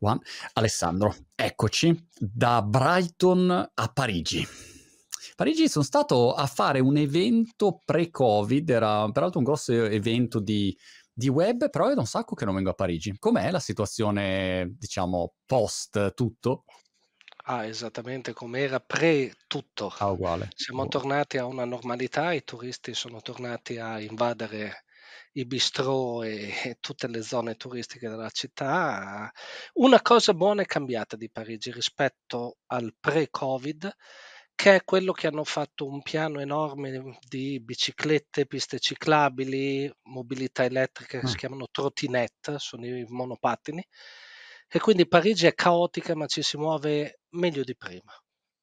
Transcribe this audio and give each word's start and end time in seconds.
One. 0.00 0.20
Alessandro, 0.54 1.14
eccoci 1.34 2.08
da 2.18 2.62
Brighton 2.62 3.70
a 3.72 3.88
Parigi. 3.88 4.46
Parigi 5.34 5.68
sono 5.68 5.84
stato 5.84 6.32
a 6.32 6.46
fare 6.46 6.80
un 6.80 6.96
evento 6.96 7.82
pre-Covid, 7.84 8.70
era 8.70 9.10
peraltro 9.10 9.38
un 9.38 9.44
grosso 9.44 9.72
evento 9.72 10.40
di, 10.40 10.76
di 11.12 11.28
web, 11.28 11.68
però 11.68 11.88
è 11.88 11.94
da 11.94 12.00
un 12.00 12.06
sacco 12.06 12.34
che 12.34 12.46
non 12.46 12.54
vengo 12.54 12.70
a 12.70 12.74
Parigi. 12.74 13.14
Com'è 13.18 13.50
la 13.50 13.60
situazione, 13.60 14.74
diciamo, 14.78 15.34
post 15.44 16.14
tutto? 16.14 16.64
Ah, 17.48 17.66
esattamente 17.66 18.32
come 18.32 18.60
era 18.60 18.80
pre 18.80 19.34
tutto. 19.46 19.92
Ah, 19.98 20.10
uguale. 20.10 20.48
Siamo 20.54 20.82
uguale. 20.82 21.04
tornati 21.04 21.38
a 21.38 21.44
una 21.44 21.64
normalità, 21.64 22.32
i 22.32 22.42
turisti 22.42 22.94
sono 22.94 23.20
tornati 23.20 23.76
a 23.76 24.00
invadere 24.00 24.84
i 25.36 25.46
bistrò 25.46 26.22
e, 26.22 26.52
e 26.64 26.76
tutte 26.80 27.08
le 27.08 27.22
zone 27.22 27.56
turistiche 27.56 28.08
della 28.08 28.30
città. 28.30 29.30
Una 29.74 30.00
cosa 30.00 30.34
buona 30.34 30.62
è 30.62 30.66
cambiata 30.66 31.16
di 31.16 31.30
Parigi 31.30 31.70
rispetto 31.70 32.58
al 32.66 32.94
pre-Covid, 32.98 33.94
che 34.54 34.76
è 34.76 34.84
quello 34.84 35.12
che 35.12 35.26
hanno 35.26 35.44
fatto 35.44 35.86
un 35.86 36.00
piano 36.00 36.40
enorme 36.40 37.18
di 37.28 37.60
biciclette, 37.60 38.46
piste 38.46 38.78
ciclabili, 38.78 39.90
mobilità 40.04 40.64
elettrica 40.64 41.20
che 41.20 41.26
si 41.26 41.34
mm. 41.34 41.38
chiamano 41.38 41.68
trottinette, 41.70 42.58
sono 42.58 42.86
i 42.86 43.04
monopattini. 43.08 43.86
E 44.68 44.80
quindi 44.80 45.06
Parigi 45.06 45.46
è 45.46 45.54
caotica, 45.54 46.16
ma 46.16 46.26
ci 46.26 46.42
si 46.42 46.56
muove 46.56 47.20
meglio 47.30 47.62
di 47.62 47.76
prima. 47.76 48.12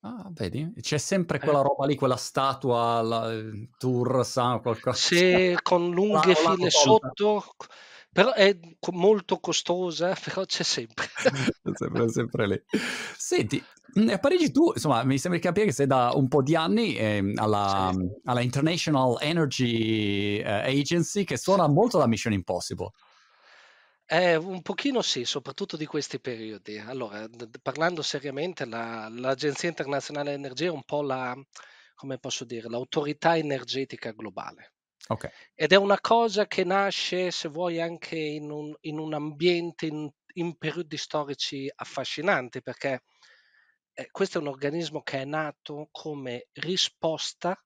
Ah, 0.05 0.29
vedi? 0.31 0.73
C'è 0.81 0.97
sempre 0.97 1.39
quella 1.39 1.59
eh. 1.59 1.63
roba 1.63 1.85
lì, 1.85 1.95
quella 1.95 2.17
statua, 2.17 3.01
la, 3.01 3.31
il 3.31 3.69
tour, 3.77 4.25
sa, 4.25 4.59
qualcosa. 4.61 4.97
Sì, 4.97 5.57
con 5.61 5.91
lunghe 5.91 6.27
la, 6.27 6.35
file 6.35 6.69
sotto, 6.69 7.45
però 8.11 8.33
è 8.33 8.57
molto 8.91 9.39
costosa, 9.39 10.13
però 10.21 10.43
c'è 10.43 10.63
sempre. 10.63 11.07
sempre, 11.73 12.09
sempre 12.09 12.47
lì. 12.47 12.61
Senti, 13.17 13.63
a 14.09 14.17
Parigi 14.17 14.51
tu, 14.51 14.71
insomma, 14.73 15.03
mi 15.05 15.17
sembra 15.17 15.39
di 15.39 15.45
capire 15.45 15.67
che 15.67 15.71
sei 15.71 15.87
da 15.87 16.11
un 16.13 16.27
po' 16.27 16.41
di 16.41 16.55
anni 16.57 16.95
eh, 16.97 17.33
alla, 17.35 17.91
sì. 17.93 18.05
alla, 18.25 18.41
International 18.41 19.17
Energy 19.21 20.39
eh, 20.39 20.79
Agency, 20.79 21.23
che 21.23 21.37
suona 21.37 21.65
molto 21.67 21.97
da 21.97 22.07
Mission 22.07 22.33
Impossible. 22.33 22.91
Eh, 24.05 24.35
un 24.35 24.61
pochino 24.61 25.01
sì, 25.01 25.25
soprattutto 25.25 25.75
di 25.77 25.85
questi 25.85 26.19
periodi. 26.19 26.77
Allora, 26.77 27.27
d- 27.27 27.47
d- 27.47 27.59
parlando 27.61 28.01
seriamente, 28.01 28.65
la- 28.65 29.07
l'Agenzia 29.09 29.69
Internazionale 29.69 30.33
Energia 30.33 30.65
è 30.67 30.69
un 30.69 30.83
po' 30.83 31.01
la, 31.01 31.35
come 31.95 32.17
posso 32.19 32.45
dire, 32.45 32.69
l'autorità 32.69 33.37
energetica 33.37 34.11
globale. 34.11 34.73
Ok. 35.09 35.29
Ed 35.55 35.71
è 35.71 35.75
una 35.77 35.99
cosa 35.99 36.47
che 36.47 36.63
nasce, 36.63 37.31
se 37.31 37.47
vuoi, 37.49 37.81
anche 37.81 38.17
in 38.17 38.51
un, 38.51 38.73
in 38.81 38.99
un 38.99 39.13
ambiente, 39.13 39.85
in, 39.87 40.09
in 40.35 40.57
periodi 40.57 40.97
storici 40.97 41.69
affascinanti, 41.73 42.61
perché 42.61 43.03
eh, 43.93 44.07
questo 44.11 44.37
è 44.37 44.41
un 44.41 44.47
organismo 44.47 45.01
che 45.01 45.21
è 45.21 45.25
nato 45.25 45.87
come 45.91 46.47
risposta 46.53 47.57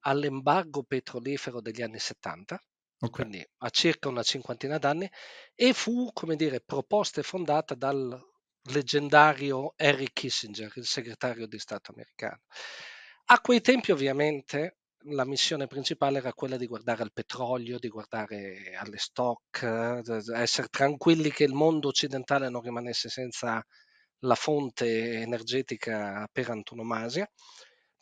all'embargo 0.00 0.82
petrolifero 0.84 1.60
degli 1.60 1.82
anni 1.82 1.98
70 1.98 2.60
Okay. 3.02 3.26
quindi 3.26 3.44
ha 3.58 3.70
circa 3.70 4.08
una 4.08 4.22
cinquantina 4.22 4.78
d'anni, 4.78 5.08
e 5.54 5.72
fu, 5.72 6.10
come 6.12 6.36
dire, 6.36 6.60
proposta 6.60 7.20
e 7.20 7.24
fondata 7.24 7.74
dal 7.74 8.18
leggendario 8.70 9.72
Henry 9.76 10.08
Kissinger, 10.12 10.72
il 10.76 10.86
segretario 10.86 11.46
di 11.46 11.58
Stato 11.58 11.92
americano. 11.92 12.42
A 13.26 13.40
quei 13.40 13.60
tempi 13.60 13.92
ovviamente 13.92 14.78
la 15.10 15.24
missione 15.24 15.66
principale 15.66 16.18
era 16.18 16.32
quella 16.32 16.56
di 16.56 16.66
guardare 16.66 17.02
al 17.02 17.12
petrolio, 17.12 17.78
di 17.78 17.88
guardare 17.88 18.74
alle 18.76 18.98
stock, 18.98 19.62
essere 20.34 20.68
tranquilli 20.68 21.30
che 21.30 21.44
il 21.44 21.52
mondo 21.54 21.88
occidentale 21.88 22.48
non 22.48 22.60
rimanesse 22.62 23.08
senza 23.08 23.62
la 24.20 24.34
fonte 24.34 25.20
energetica 25.20 26.26
per 26.32 26.50
antonomasia. 26.50 27.28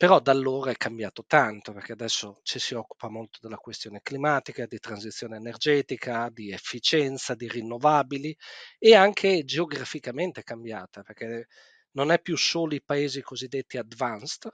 Però 0.00 0.18
da 0.20 0.32
allora 0.32 0.70
è 0.72 0.76
cambiato 0.76 1.24
tanto, 1.26 1.72
perché 1.72 1.92
adesso 1.92 2.40
ci 2.42 2.58
si 2.58 2.74
occupa 2.74 3.08
molto 3.08 3.38
della 3.40 3.56
questione 3.56 4.00
climatica, 4.02 4.66
di 4.66 4.78
transizione 4.80 5.36
energetica, 5.36 6.28
di 6.32 6.50
efficienza, 6.52 7.34
di 7.36 7.48
rinnovabili 7.48 8.36
e 8.78 8.94
anche 8.96 9.44
geograficamente 9.44 10.40
è 10.40 10.42
cambiata, 10.42 11.02
perché 11.02 11.46
non 11.92 12.10
è 12.10 12.20
più 12.20 12.36
solo 12.36 12.74
i 12.74 12.82
paesi 12.82 13.22
cosiddetti 13.22 13.78
advanced, 13.78 14.52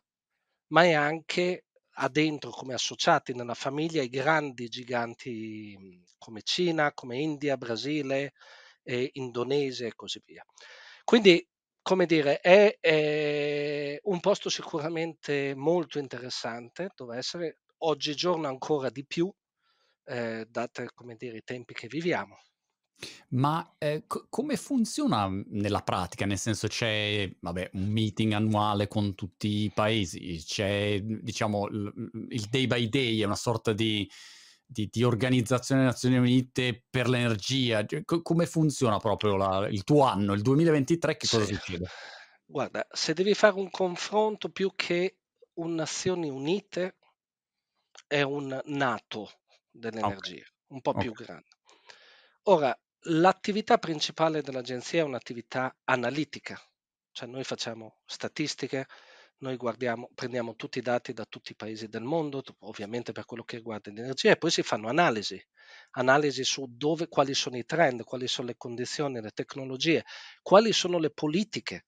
ma 0.69 0.85
è 0.85 0.93
anche 0.93 1.65
ha 1.95 2.09
dentro 2.09 2.51
come 2.51 2.75
associati 2.75 3.35
nella 3.35 3.55
famiglia 3.55 4.03
i 4.03 4.09
grandi 4.09 4.69
giganti 4.69 6.05
come 6.19 6.43
Cina, 6.43 6.93
come 6.93 7.19
India, 7.19 7.57
Brasile, 7.57 8.33
e 8.83 9.11
Indonesia 9.15 9.87
e 9.87 9.95
così 9.95 10.23
via. 10.25 10.45
Quindi 11.05 11.47
come 11.91 12.07
dire, 12.07 12.39
è, 12.39 12.79
è 12.79 13.99
un 14.05 14.21
posto 14.21 14.49
sicuramente 14.49 15.57
molto 15.57 15.99
interessante 15.99 16.93
dove 16.95 17.17
essere, 17.17 17.63
oggigiorno 17.79 18.47
ancora 18.47 18.91
di 18.91 19.05
più, 19.05 19.29
eh, 20.05 20.47
date 20.49 20.91
come 20.95 21.17
dire, 21.17 21.39
i 21.39 21.43
tempi 21.43 21.75
che 21.75 21.89
viviamo. 21.89 22.37
Ma 23.31 23.75
eh, 23.77 24.05
co- 24.07 24.29
come 24.31 24.57
funziona 24.57 25.29
nella 25.49 25.83
pratica? 25.83 26.27
Nel 26.27 26.39
senso 26.39 26.69
c'è 26.69 27.29
vabbè, 27.41 27.71
un 27.73 27.89
meeting 27.89 28.35
annuale 28.35 28.87
con 28.87 29.17
tutti 29.17 29.65
i 29.65 29.73
paesi, 29.75 30.41
c'è 30.47 31.01
diciamo 31.01 31.67
il, 31.67 32.27
il 32.29 32.47
day 32.49 32.69
by 32.69 32.89
day, 32.89 33.19
è 33.19 33.25
una 33.25 33.35
sorta 33.35 33.73
di 33.73 34.09
di, 34.71 34.89
di 34.91 35.03
Organizzazione 35.03 35.81
delle 35.81 35.93
Nazioni 35.93 36.17
Unite 36.17 36.85
per 36.89 37.09
l'energia? 37.09 37.85
Cioè, 37.85 38.05
co- 38.05 38.23
come 38.23 38.47
funziona 38.47 38.99
proprio 38.99 39.37
la, 39.37 39.67
il 39.69 39.83
tuo 39.83 40.05
anno, 40.05 40.33
il 40.33 40.43
2023? 40.43 41.17
Che 41.17 41.27
cosa 41.27 41.45
sì. 41.45 41.55
succede? 41.55 41.89
Guarda, 42.45 42.87
se 42.91 43.13
devi 43.13 43.35
fare 43.35 43.55
un 43.55 43.71
confronto 43.71 44.51
più 44.51 44.73
che 44.77 45.17
un 45.55 45.75
Nazioni 45.75 46.29
Unite, 46.29 46.97
è 48.07 48.23
un 48.23 48.61
NATO 48.65 49.31
dell'energia, 49.71 50.33
okay. 50.33 50.45
un 50.69 50.81
po' 50.81 50.91
okay. 50.91 51.03
più 51.03 51.13
grande. 51.13 51.49
Ora, 52.45 52.77
l'attività 53.05 53.79
principale 53.79 54.43
dell'agenzia 54.43 55.01
è 55.01 55.05
un'attività 55.05 55.77
analitica, 55.85 56.61
cioè 57.13 57.29
noi 57.29 57.45
facciamo 57.45 58.01
statistiche, 58.05 58.87
noi 59.41 59.57
prendiamo 60.15 60.55
tutti 60.55 60.79
i 60.79 60.83
dati 60.83 61.13
da 61.13 61.25
tutti 61.25 61.53
i 61.53 61.57
paesi 61.57 61.89
del 61.89 62.03
mondo, 62.03 62.43
ovviamente 62.61 63.13
per 63.13 63.25
quello 63.25 63.43
che 63.43 63.57
riguarda 63.57 63.91
l'energia, 63.91 64.31
e 64.31 64.37
poi 64.37 64.51
si 64.51 64.63
fanno 64.63 64.89
analisi, 64.89 65.43
analisi 65.93 66.45
su 66.45 66.67
dove, 66.69 67.09
quali 67.09 67.35
sono 67.35 67.57
i 67.57 67.65
trend, 67.65 68.05
quali 68.05 68.29
sono 68.29 68.49
le 68.49 68.57
condizioni, 68.57 69.21
le 69.21 69.31
tecnologie, 69.31 70.05
quali 70.43 70.73
sono 70.73 70.99
le 70.99 71.11
politiche 71.11 71.87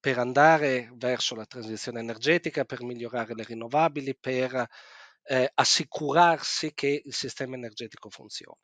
per 0.00 0.18
andare 0.18 0.90
verso 0.94 1.34
la 1.34 1.44
transizione 1.44 2.00
energetica, 2.00 2.64
per 2.64 2.82
migliorare 2.82 3.34
le 3.34 3.44
rinnovabili, 3.44 4.16
per 4.18 4.66
eh, 5.24 5.50
assicurarsi 5.54 6.72
che 6.74 7.02
il 7.04 7.14
sistema 7.14 7.54
energetico 7.54 8.10
funzioni. 8.10 8.58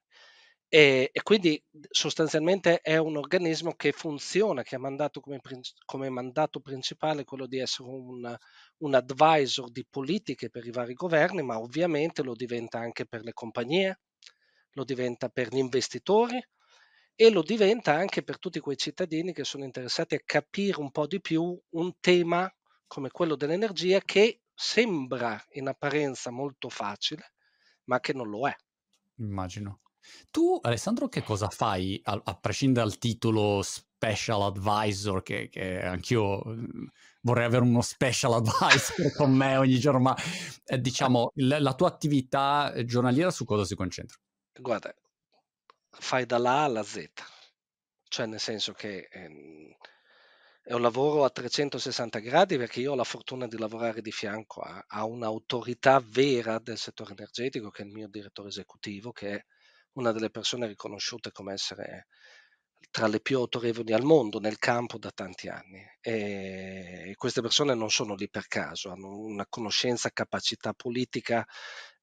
E, 0.68 1.10
e, 1.12 1.22
quindi 1.22 1.62
sostanzialmente 1.90 2.80
è 2.80 2.96
un 2.96 3.16
organismo 3.16 3.74
che 3.74 3.92
funziona, 3.92 4.64
che 4.64 4.74
ha 4.74 4.80
mandato 4.80 5.20
come, 5.20 5.40
come 5.84 6.08
mandato 6.08 6.58
principale 6.58 7.24
quello 7.24 7.46
di 7.46 7.58
essere 7.58 7.88
un, 7.88 8.36
un, 8.78 8.94
advisor 8.94 9.70
di 9.70 9.86
politiche 9.88 10.50
per 10.50 10.66
i 10.66 10.72
vari 10.72 10.94
governi, 10.94 11.42
ma 11.42 11.58
ovviamente 11.60 12.22
lo 12.22 12.34
diventa 12.34 12.80
anche 12.80 13.06
per 13.06 13.22
le 13.22 13.32
compagnie, 13.32 14.00
lo 14.72 14.82
diventa 14.84 15.28
per 15.28 15.48
gli 15.52 15.58
investitori 15.58 16.44
e 17.14 17.30
lo 17.30 17.42
diventa 17.42 17.94
anche 17.94 18.22
per 18.22 18.38
tutti 18.38 18.58
quei 18.58 18.76
cittadini 18.76 19.32
che 19.32 19.44
sono 19.44 19.64
interessati 19.64 20.16
a 20.16 20.22
capire 20.24 20.80
un 20.80 20.90
po' 20.90 21.06
di 21.06 21.20
più 21.20 21.58
un 21.70 21.92
tema 22.00 22.52
come 22.88 23.10
quello 23.10 23.36
dell'energia 23.36 24.00
che 24.00 24.40
sembra 24.52 25.42
in 25.52 25.68
apparenza 25.68 26.30
molto 26.30 26.68
facile, 26.68 27.32
ma 27.84 28.00
che 28.00 28.12
non 28.12 28.28
lo 28.28 28.48
è. 28.48 28.54
Immagino. 29.18 29.80
Tu, 30.30 30.58
Alessandro, 30.62 31.08
che 31.08 31.22
cosa 31.22 31.48
fai 31.48 32.00
a, 32.04 32.20
a 32.24 32.34
prescindere 32.36 32.86
dal 32.86 32.98
titolo 32.98 33.62
Special 33.62 34.42
Advisor, 34.42 35.22
che, 35.22 35.48
che 35.48 35.82
anch'io 35.82 36.42
mhmm, 36.44 36.88
vorrei 37.22 37.46
avere 37.46 37.64
uno 37.64 37.80
Special 37.80 38.34
Advisor 38.44 39.12
con 39.12 39.32
me 39.32 39.56
ogni 39.56 39.78
giorno, 39.78 40.00
ma 40.00 40.16
eh, 40.64 40.80
diciamo 40.80 41.32
la, 41.36 41.58
la 41.60 41.74
tua 41.74 41.88
attività 41.88 42.72
giornaliera 42.84 43.30
su 43.30 43.44
cosa 43.44 43.64
si 43.64 43.74
concentra? 43.74 44.16
Guarda, 44.58 44.94
fai 45.90 46.26
dalla 46.26 46.60
alla 46.60 46.82
Z, 46.82 47.10
cioè 48.08 48.26
nel 48.26 48.40
senso 48.40 48.72
che 48.72 49.08
ehm, 49.10 49.74
è 50.62 50.72
un 50.74 50.82
lavoro 50.82 51.24
a 51.24 51.30
360 51.30 52.18
gradi 52.18 52.56
perché 52.56 52.80
io 52.80 52.92
ho 52.92 52.96
la 52.96 53.04
fortuna 53.04 53.46
di 53.46 53.56
lavorare 53.56 54.02
di 54.02 54.10
fianco 54.10 54.60
a, 54.60 54.84
a 54.86 55.04
un'autorità 55.04 56.02
vera 56.04 56.58
del 56.58 56.76
settore 56.76 57.12
energetico 57.12 57.70
che 57.70 57.82
è 57.82 57.86
il 57.86 57.92
mio 57.92 58.08
direttore 58.08 58.48
esecutivo, 58.48 59.12
che 59.12 59.30
è 59.36 59.44
una 59.96 60.12
delle 60.12 60.30
persone 60.30 60.66
riconosciute 60.66 61.32
come 61.32 61.52
essere 61.52 62.06
tra 62.90 63.08
le 63.08 63.20
più 63.20 63.38
autorevoli 63.38 63.92
al 63.92 64.04
mondo 64.04 64.38
nel 64.38 64.58
campo 64.58 64.98
da 64.98 65.10
tanti 65.10 65.48
anni 65.48 65.82
e 66.00 67.12
queste 67.16 67.42
persone 67.42 67.74
non 67.74 67.90
sono 67.90 68.14
lì 68.14 68.28
per 68.30 68.46
caso, 68.46 68.90
hanno 68.90 69.18
una 69.18 69.46
conoscenza, 69.48 70.10
capacità 70.10 70.72
politica, 70.72 71.46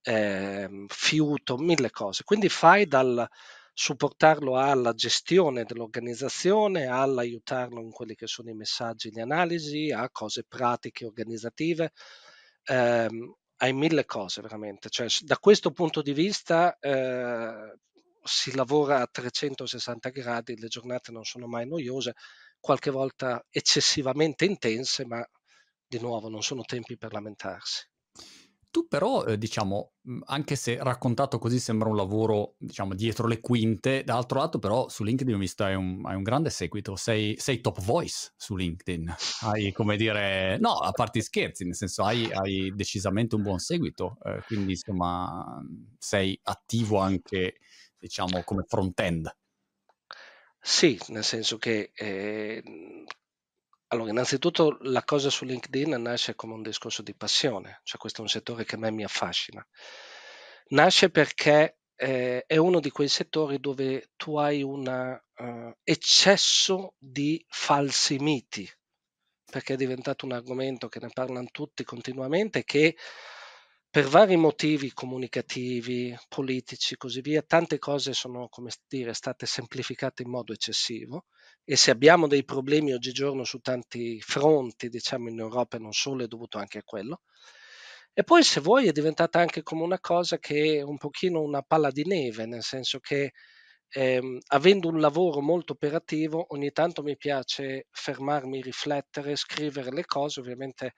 eh, 0.02 0.86
fiuto, 0.88 1.58
mille 1.58 1.90
cose. 1.90 2.24
Quindi 2.24 2.50
fai 2.50 2.86
dal, 2.86 3.28
supportarlo 3.74 4.56
alla 4.58 4.94
gestione 4.94 5.64
dell'organizzazione, 5.64 6.86
all'aiutarlo 6.86 7.82
in 7.82 7.92
quelli 7.92 8.16
che 8.16 8.28
sono 8.28 8.50
i 8.50 8.54
messaggi 8.54 9.10
di 9.10 9.20
analisi, 9.20 9.92
a 9.92 10.10
cose 10.12 10.44
pratiche 10.48 11.06
organizzative, 11.06 11.92
ehm, 12.66 13.34
hai 13.64 13.74
mille 13.74 14.06
cose 14.06 14.42
veramente. 14.42 14.90
Cioè, 14.90 15.08
da 15.22 15.38
questo 15.38 15.72
punto 15.72 16.02
di 16.02 16.14
vista 16.14 16.78
eh, 16.80 17.78
si 18.22 18.54
lavora 18.56 19.02
a 19.02 19.08
360 19.08 20.10
gradi, 20.10 20.60
le 20.60 20.68
giornate 20.68 21.12
non 21.12 21.24
sono 21.24 21.48
mai 21.48 21.66
noiose, 21.68 22.14
qualche 22.60 22.92
volta 22.92 23.46
eccessivamente 23.50 24.46
intense, 24.46 25.06
ma 25.06 25.26
di 25.88 26.00
nuovo 26.00 26.30
non 26.30 26.44
sono 26.44 26.64
tempi 26.64 26.98
per 26.98 27.14
lamentarsi. 27.14 27.88
Tu 28.74 28.88
però, 28.88 29.24
eh, 29.26 29.38
diciamo, 29.38 29.92
anche 30.26 30.56
se 30.56 30.82
raccontato 30.82 31.38
così 31.38 31.60
sembra 31.60 31.90
un 31.90 31.96
lavoro, 31.96 32.56
diciamo, 32.58 32.96
dietro 32.96 33.28
le 33.28 33.40
quinte, 33.40 34.04
dall'altro 34.04 34.40
lato 34.40 34.58
però 34.58 34.90
su 34.90 35.04
LinkedIn 35.04 35.36
ho 35.36 35.38
visto 35.38 35.64
hai 35.64 35.76
un, 35.76 36.02
hai 36.08 36.16
un 36.16 36.24
grande 36.24 36.50
seguito, 36.50 36.96
sei, 36.96 37.36
sei, 37.38 37.62
top 37.62 37.80
voice 37.84 38.34
su 38.36 38.56
LinkedIn, 38.56 39.14
hai 39.46 39.72
come 39.74 39.96
dire, 39.96 40.58
no, 40.58 40.72
a 40.72 40.92
parte 40.92 41.22
scherzi, 41.22 41.66
nel 41.66 41.76
senso 41.76 42.04
hai, 42.04 42.28
hai 42.32 42.74
decisamente 42.76 43.36
un 43.36 43.44
buon 43.44 43.60
seguito, 43.60 44.18
eh, 44.24 44.42
quindi 44.48 44.72
insomma 44.72 45.64
sei 46.00 46.36
attivo 46.42 46.98
anche, 46.98 47.58
diciamo, 48.00 48.42
come 48.44 48.64
front-end. 48.68 49.32
Sì, 50.60 51.00
nel 51.10 51.24
senso 51.24 51.60
che 51.60 51.92
eh, 51.94 52.64
allora, 53.94 54.10
innanzitutto 54.10 54.78
la 54.82 55.04
cosa 55.04 55.30
su 55.30 55.46
LinkedIn 55.46 56.02
nasce 56.02 56.34
come 56.34 56.54
un 56.54 56.64
discorso 56.64 57.04
di 57.04 57.14
passione, 57.14 57.82
cioè 57.84 58.00
questo 58.00 58.20
è 58.20 58.24
un 58.24 58.30
settore 58.30 58.66
che 58.66 58.74
a 58.74 58.80
me 58.80 58.90
mi 58.90 59.04
affascina. 59.04 59.66
Nasce 60.70 61.12
perché 61.12 61.78
eh, 61.96 62.44
è 62.48 62.58
uno 62.58 62.80
di 62.80 62.90
quei 62.90 63.08
settori 63.08 63.60
dove 63.60 64.10
tu 64.16 64.38
hai 64.38 64.64
un 64.64 65.22
uh, 65.36 65.76
eccesso 65.84 66.96
di 66.98 67.46
falsi 67.48 68.18
miti, 68.18 68.68
perché 69.46 69.76
è 69.76 69.78
diventato 69.78 70.26
un 70.26 70.32
argomento 70.32 70.90
che 70.90 71.00
ne 71.00 71.10
parlano 71.14 71.50
tutti 71.52 71.84
continuamente, 71.84 72.64
che 72.64 72.98
per 73.92 74.08
vari 74.08 74.38
motivi 74.38 74.92
comunicativi, 74.92 76.18
politici, 76.28 76.98
così 76.98 77.22
via, 77.22 77.44
tante 77.44 77.78
cose 77.78 78.14
sono, 78.14 78.50
come 78.50 78.72
dire, 78.88 79.14
state 79.14 79.46
semplificate 79.46 80.24
in 80.24 80.32
modo 80.32 80.52
eccessivo 80.52 81.26
e 81.66 81.76
se 81.76 81.92
abbiamo 81.92 82.28
dei 82.28 82.44
problemi 82.44 82.94
oggigiorno 82.94 83.44
su 83.44 83.60
tanti 83.60 84.20
fronti, 84.22 84.90
diciamo 84.90 85.30
in 85.30 85.40
Europa 85.40 85.78
e 85.78 85.80
non 85.80 85.94
solo, 85.94 86.24
è 86.24 86.28
dovuto 86.28 86.58
anche 86.58 86.80
a 86.80 86.84
quello. 86.84 87.22
E 88.14 88.24
poi 88.24 88.44
se 88.44 88.60
vuoi 88.62 88.88
è 88.88 88.92
diventata 88.92 89.40
anche 89.40 89.64
come 89.64 89.82
una 89.84 90.00
cosa 90.00 90.38
che 90.38 90.78
è 90.78 90.82
un 90.82 90.98
pochino 90.98 91.42
una 91.42 91.62
palla 91.64 91.90
di 91.92 92.04
neve, 92.06 92.46
nel 92.46 92.62
senso 92.64 93.00
che 93.00 93.32
ehm, 93.90 94.38
avendo 94.50 94.90
un 94.90 95.00
lavoro 95.00 95.42
molto 95.42 95.74
operativo, 95.74 96.46
ogni 96.54 96.72
tanto 96.72 97.02
mi 97.04 97.18
piace 97.18 97.88
fermarmi, 97.92 98.62
riflettere, 98.62 99.36
scrivere 99.36 99.92
le 99.92 100.06
cose, 100.06 100.40
ovviamente 100.42 100.94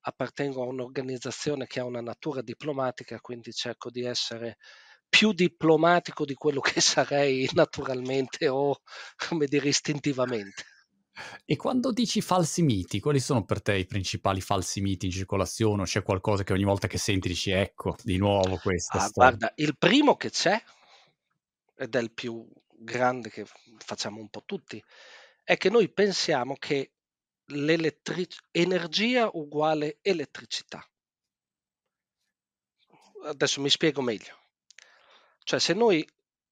appartengo 0.00 0.62
a 0.62 0.66
un'organizzazione 0.66 1.66
che 1.66 1.80
ha 1.80 1.84
una 1.84 2.00
natura 2.00 2.42
diplomatica, 2.42 3.20
quindi 3.20 3.52
cerco 3.52 3.90
di 3.90 4.02
essere 4.04 4.56
più 5.08 5.32
diplomatico 5.32 6.24
di 6.24 6.34
quello 6.34 6.60
che 6.60 6.80
sarei 6.80 7.48
naturalmente 7.52 8.48
o, 8.48 8.80
come 9.16 9.46
dire, 9.46 9.68
istintivamente. 9.68 10.64
E 11.46 11.56
quando 11.56 11.92
dici 11.92 12.20
falsi 12.20 12.62
miti, 12.62 13.00
quali 13.00 13.20
sono 13.20 13.44
per 13.44 13.62
te 13.62 13.74
i 13.74 13.86
principali 13.86 14.40
falsi 14.40 14.82
miti 14.82 15.06
in 15.06 15.12
circolazione? 15.12 15.84
c'è 15.84 16.02
qualcosa 16.02 16.44
che 16.44 16.52
ogni 16.52 16.64
volta 16.64 16.88
che 16.88 16.98
senti 16.98 17.28
dici 17.28 17.50
ecco, 17.50 17.96
di 18.02 18.18
nuovo 18.18 18.58
questa 18.58 19.02
ah, 19.02 19.10
Guarda, 19.12 19.52
il 19.56 19.78
primo 19.78 20.16
che 20.16 20.30
c'è, 20.30 20.62
ed 21.76 21.94
è 21.94 22.00
il 22.00 22.12
più 22.12 22.46
grande 22.68 23.30
che 23.30 23.46
facciamo 23.78 24.20
un 24.20 24.28
po' 24.28 24.42
tutti, 24.44 24.82
è 25.42 25.56
che 25.56 25.70
noi 25.70 25.90
pensiamo 25.90 26.54
che 26.58 26.92
energia 28.50 29.30
uguale 29.32 29.98
elettricità. 30.02 30.86
Adesso 33.24 33.60
mi 33.60 33.70
spiego 33.70 34.02
meglio. 34.02 34.45
Cioè 35.46 35.60
se 35.60 35.74
noi 35.74 36.04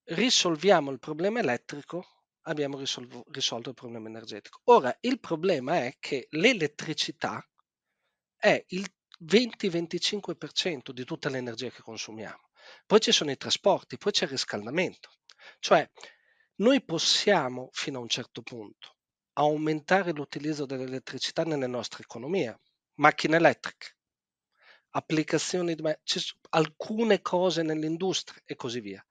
risolviamo 0.05 0.93
il 0.93 1.01
problema 1.01 1.41
elettrico, 1.41 2.23
abbiamo 2.43 2.79
risolvo, 2.79 3.25
risolto 3.33 3.71
il 3.71 3.75
problema 3.75 4.07
energetico. 4.07 4.61
Ora, 4.67 4.97
il 5.01 5.19
problema 5.19 5.79
è 5.79 5.97
che 5.99 6.29
l'elettricità 6.31 7.45
è 8.37 8.65
il 8.69 8.89
20-25% 9.21 10.93
di 10.93 11.05
tutta 11.05 11.29
l'energia 11.29 11.71
che 11.71 11.83
consumiamo. 11.83 12.51
Poi 12.87 13.01
ci 13.01 13.11
sono 13.11 13.33
i 13.33 13.37
trasporti, 13.37 13.99
poi 13.99 14.13
c'è 14.13 14.27
il 14.27 14.31
riscaldamento. 14.31 15.11
Cioè, 15.59 15.91
noi 16.59 16.81
possiamo 16.85 17.71
fino 17.73 17.99
a 17.99 18.03
un 18.03 18.09
certo 18.09 18.43
punto 18.43 18.99
aumentare 19.33 20.13
l'utilizzo 20.13 20.67
dell'elettricità 20.67 21.43
nelle 21.43 21.67
nostre 21.67 22.05
economie, 22.05 22.61
macchine 23.01 23.39
elettriche, 23.39 23.97
applicazioni, 24.97 25.75
di, 25.75 25.83
alcune 26.51 27.21
cose 27.21 27.63
nell'industria 27.63 28.41
e 28.45 28.55
così 28.55 28.81
via, 28.81 29.05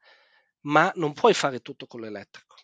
ma 0.62 0.92
non 0.96 1.14
puoi 1.14 1.34
fare 1.34 1.60
tutto 1.60 1.88
con 1.88 2.02
l'elettrico. 2.02 2.56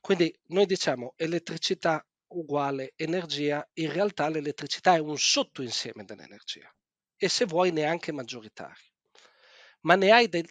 Quindi 0.00 0.36
noi 0.48 0.66
diciamo 0.66 1.14
elettricità 1.16 2.04
uguale 2.28 2.92
energia, 2.96 3.66
in 3.74 3.92
realtà 3.92 4.28
l'elettricità 4.28 4.94
è 4.94 4.98
un 4.98 5.18
sottoinsieme 5.18 6.04
dell'energia 6.04 6.72
e 7.16 7.28
se 7.28 7.46
vuoi 7.46 7.72
neanche 7.72 8.12
maggioritario. 8.12 8.84
Ma 9.80 9.94
ne 9.94 10.10
hai 10.10 10.28
del, 10.28 10.48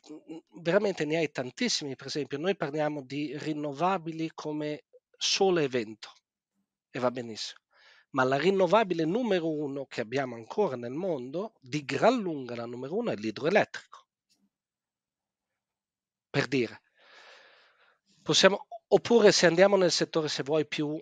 veramente 0.62 1.06
ne 1.06 1.18
hai 1.18 1.32
tantissimi, 1.32 1.96
per 1.96 2.08
esempio 2.08 2.38
noi 2.38 2.56
parliamo 2.56 3.02
di 3.04 3.38
rinnovabili 3.38 4.32
come 4.34 4.86
sole 5.18 5.64
e 5.64 5.68
vento 5.68 6.14
e 6.90 7.00
va 7.00 7.12
benissimo. 7.12 7.67
Ma 8.12 8.24
la 8.24 8.38
rinnovabile 8.38 9.06
numero 9.06 9.50
uno 9.50 9.86
che 9.86 10.01
abbiamo 10.01 10.36
ancora 10.36 10.75
nel 10.75 10.94
mondo, 10.94 11.54
di 11.59 11.83
gran 11.83 12.19
lunga 12.19 12.56
la 12.56 12.65
numero 12.65 12.95
uno, 12.95 13.12
è 13.12 13.15
l'idroelettrico. 13.15 14.06
Per 16.30 16.48
dire. 16.48 16.81
Possiamo, 18.21 18.68
oppure 18.88 19.31
se 19.31 19.45
andiamo 19.45 19.75
nel 19.75 19.92
settore, 19.92 20.27
se 20.27 20.44
vuoi, 20.44 20.68
più 20.68 21.01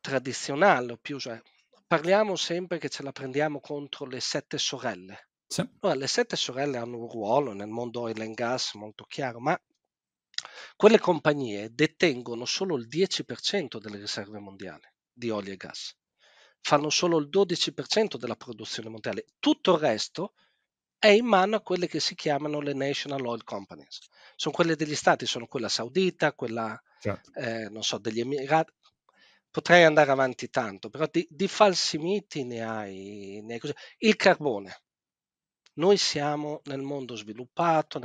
tradizionale, 0.00 0.98
più, 0.98 1.18
cioè, 1.18 1.40
parliamo 1.86 2.36
sempre 2.36 2.78
che 2.78 2.88
ce 2.88 3.02
la 3.02 3.12
prendiamo 3.12 3.60
contro 3.60 4.06
le 4.06 4.20
sette 4.20 4.58
sorelle. 4.58 5.28
Sì. 5.46 5.60
Allora, 5.80 5.98
le 5.98 6.06
sette 6.06 6.36
sorelle 6.36 6.78
hanno 6.78 6.98
un 6.98 7.10
ruolo 7.10 7.52
nel 7.52 7.68
mondo 7.68 8.00
oil 8.00 8.20
and 8.20 8.34
gas 8.34 8.74
molto 8.74 9.04
chiaro, 9.04 9.40
ma 9.40 9.58
quelle 10.76 10.98
compagnie 10.98 11.72
detengono 11.72 12.44
solo 12.46 12.76
il 12.76 12.88
10% 12.88 13.78
delle 13.78 13.98
riserve 13.98 14.38
mondiali 14.38 14.90
di 15.12 15.28
olio 15.30 15.52
e 15.52 15.56
gas. 15.56 15.94
Fanno 16.62 16.90
solo 16.90 17.18
il 17.18 17.28
12% 17.28 18.16
della 18.16 18.36
produzione 18.36 18.88
mondiale. 18.88 19.26
Tutto 19.38 19.74
il 19.74 19.80
resto 19.80 20.34
è 20.98 21.08
in 21.08 21.26
mano 21.26 21.56
a 21.56 21.60
quelle 21.60 21.88
che 21.88 21.98
si 21.98 22.14
chiamano 22.14 22.60
le 22.60 22.74
National 22.74 23.26
Oil 23.26 23.42
Companies. 23.42 23.98
Sono 24.36 24.54
quelle 24.54 24.76
degli 24.76 24.94
stati, 24.94 25.26
sono 25.26 25.46
quella 25.46 25.68
saudita, 25.68 26.32
quella, 26.32 26.80
certo. 27.00 27.32
eh, 27.34 27.68
non 27.68 27.82
so, 27.82 27.98
degli 27.98 28.20
Emirati. 28.20 28.72
Potrei 29.50 29.82
andare 29.82 30.12
avanti 30.12 30.48
tanto, 30.48 30.88
però 30.88 31.06
di, 31.10 31.26
di 31.28 31.48
falsi 31.48 31.98
miti 31.98 32.44
ne 32.44 32.62
hai, 32.62 33.40
ne 33.42 33.54
hai 33.54 33.58
così. 33.58 33.74
Il 33.98 34.14
carbone. 34.14 34.82
Noi 35.74 35.96
siamo 35.96 36.60
nel 36.66 36.80
mondo 36.82 37.16
sviluppato, 37.16 38.00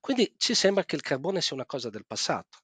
quindi 0.00 0.34
ci 0.36 0.54
sembra 0.54 0.84
che 0.84 0.96
il 0.96 1.02
carbone 1.02 1.40
sia 1.40 1.56
una 1.56 1.66
cosa 1.66 1.88
del 1.88 2.04
passato. 2.06 2.58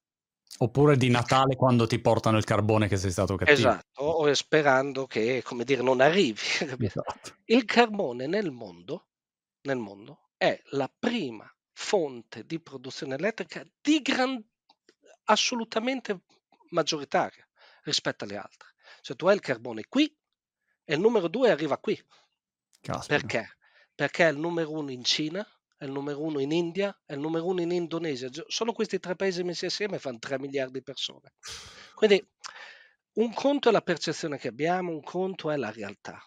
Oppure 0.57 0.95
di 0.95 1.09
Natale 1.09 1.55
quando 1.55 1.85
ti 1.85 1.99
portano 1.99 2.37
il 2.37 2.45
carbone 2.45 2.87
che 2.87 2.95
sei 2.95 3.11
stato 3.11 3.35
cattivo. 3.35 3.57
Esatto, 3.57 4.33
sperando 4.33 5.05
che, 5.05 5.41
come 5.43 5.65
dire, 5.65 5.81
non 5.81 5.99
arrivi. 5.99 6.39
Esatto. 6.79 7.35
Il 7.45 7.65
carbone 7.65 8.25
nel 8.27 8.51
mondo, 8.51 9.07
nel 9.61 9.77
mondo 9.77 10.29
è 10.37 10.57
la 10.71 10.89
prima 10.97 11.49
fonte 11.73 12.45
di 12.45 12.59
produzione 12.61 13.15
elettrica 13.15 13.65
di 13.81 14.01
gran, 14.01 14.41
assolutamente 15.25 16.21
maggioritaria 16.69 17.45
rispetto 17.83 18.23
alle 18.23 18.37
altre. 18.37 18.73
Cioè 19.01 19.15
tu 19.15 19.27
hai 19.27 19.35
il 19.35 19.41
carbone 19.41 19.83
qui 19.87 20.05
e 20.85 20.93
il 20.93 20.99
numero 20.99 21.27
due 21.27 21.51
arriva 21.51 21.77
qui. 21.77 22.01
Caspita. 22.79 23.17
Perché? 23.17 23.57
Perché 23.93 24.27
è 24.27 24.31
il 24.31 24.37
numero 24.37 24.71
uno 24.71 24.91
in 24.91 25.03
Cina, 25.03 25.45
è 25.77 25.85
il 25.85 25.91
numero 25.91 26.21
uno 26.21 26.39
in 26.39 26.51
India, 26.51 26.97
è 27.05 27.13
il 27.13 27.19
numero 27.19 27.45
uno 27.45 27.61
in 27.61 27.71
Indonesia. 27.71 28.29
Solo 28.47 28.71
questi 28.71 28.99
tre 28.99 29.15
paesi 29.15 29.43
messi 29.43 29.65
assieme 29.65 29.99
fanno 29.99 30.19
3 30.19 30.39
miliardi 30.39 30.79
di 30.79 30.83
persone. 30.83 31.33
Quindi 31.93 32.25
un 33.13 33.33
conto 33.33 33.69
è 33.69 33.71
la 33.71 33.81
percezione 33.81 34.37
che 34.37 34.47
abbiamo, 34.47 34.91
un 34.91 35.01
conto 35.01 35.51
è 35.51 35.57
la 35.57 35.71
realtà. 35.71 36.21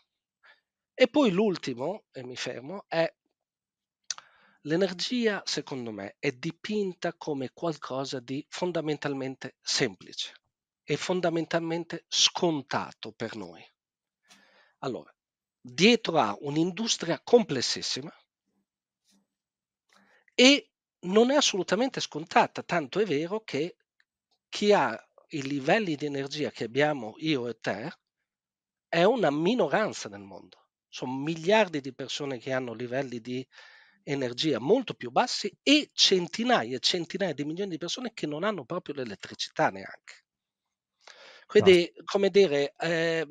E 0.95 1.09
poi 1.09 1.31
l'ultimo, 1.31 2.05
e 2.13 2.25
mi 2.25 2.37
fermo, 2.37 2.85
è 2.89 3.11
l'energia, 4.63 5.43
secondo 5.45 5.93
me, 5.93 6.17
è 6.19 6.33
dipinta 6.33 7.15
come 7.15 7.51
qualcosa 7.53 8.21
di 8.21 8.45
fondamentalmente 8.49 9.57
semplice 9.61 10.33
e 10.83 10.97
fondamentalmente 10.97 12.05
scontato 12.09 13.13
per 13.13 13.37
noi. 13.37 13.65
Allora, 14.79 15.15
dietro 15.61 16.19
a 16.19 16.37
un'industria 16.41 17.21
complessissima, 17.23 18.13
e 20.41 20.71
non 21.01 21.33
è 21.33 21.35
assolutamente 21.35 21.99
scontata, 22.01 22.63
tanto 22.63 23.01
è 23.01 23.05
vero 23.05 23.41
che 23.41 23.77
chi 24.49 24.73
ha 24.73 24.97
i 25.31 25.43
livelli 25.43 25.97
di 25.97 26.07
energia 26.07 26.53
che 26.53 26.63
abbiamo 26.63 27.15
io 27.17 27.49
e 27.49 27.59
te 27.59 27.93
è 28.87 29.03
una 29.03 29.33
minoranza 29.33 30.09
nel 30.09 30.23
mondo. 30.23 30.69
Sono 30.89 31.13
miliardi 31.13 31.81
di 31.81 31.93
persone 31.93 32.39
che 32.39 32.53
hanno 32.53 32.73
livelli 32.73 33.21
di 33.21 33.45
energia 34.05 34.61
molto 34.61 34.95
più 34.95 35.11
bassi 35.11 35.53
e 35.61 35.91
centinaia 35.93 36.77
e 36.77 36.81
centinaia 36.81 37.35
di 37.35 37.45
milioni 37.45 37.71
di 37.71 37.79
persone 37.79 38.13
che 38.15 38.29
non 38.29 38.45
hanno 38.45 38.65
proprio 38.65 38.95
l'elettricità 38.95 39.71
neanche. 39.71 40.23
Quindi, 41.47 41.93
come 42.05 42.31
dire, 42.31 42.75
eh, 42.79 43.27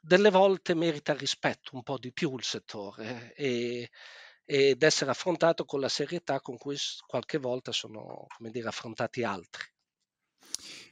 delle 0.00 0.30
volte 0.30 0.74
merita 0.74 1.14
rispetto 1.14 1.76
un 1.76 1.84
po' 1.84 1.98
di 1.98 2.12
più 2.12 2.34
il 2.34 2.42
settore 2.42 3.32
e, 3.34 3.90
ed 4.44 4.82
essere 4.82 5.10
affrontato 5.10 5.64
con 5.64 5.80
la 5.80 5.88
serietà 5.88 6.40
con 6.40 6.56
cui 6.58 6.76
qualche 7.06 7.38
volta 7.38 7.72
sono, 7.72 8.26
dire, 8.38 8.68
affrontati 8.68 9.22
altri. 9.24 9.64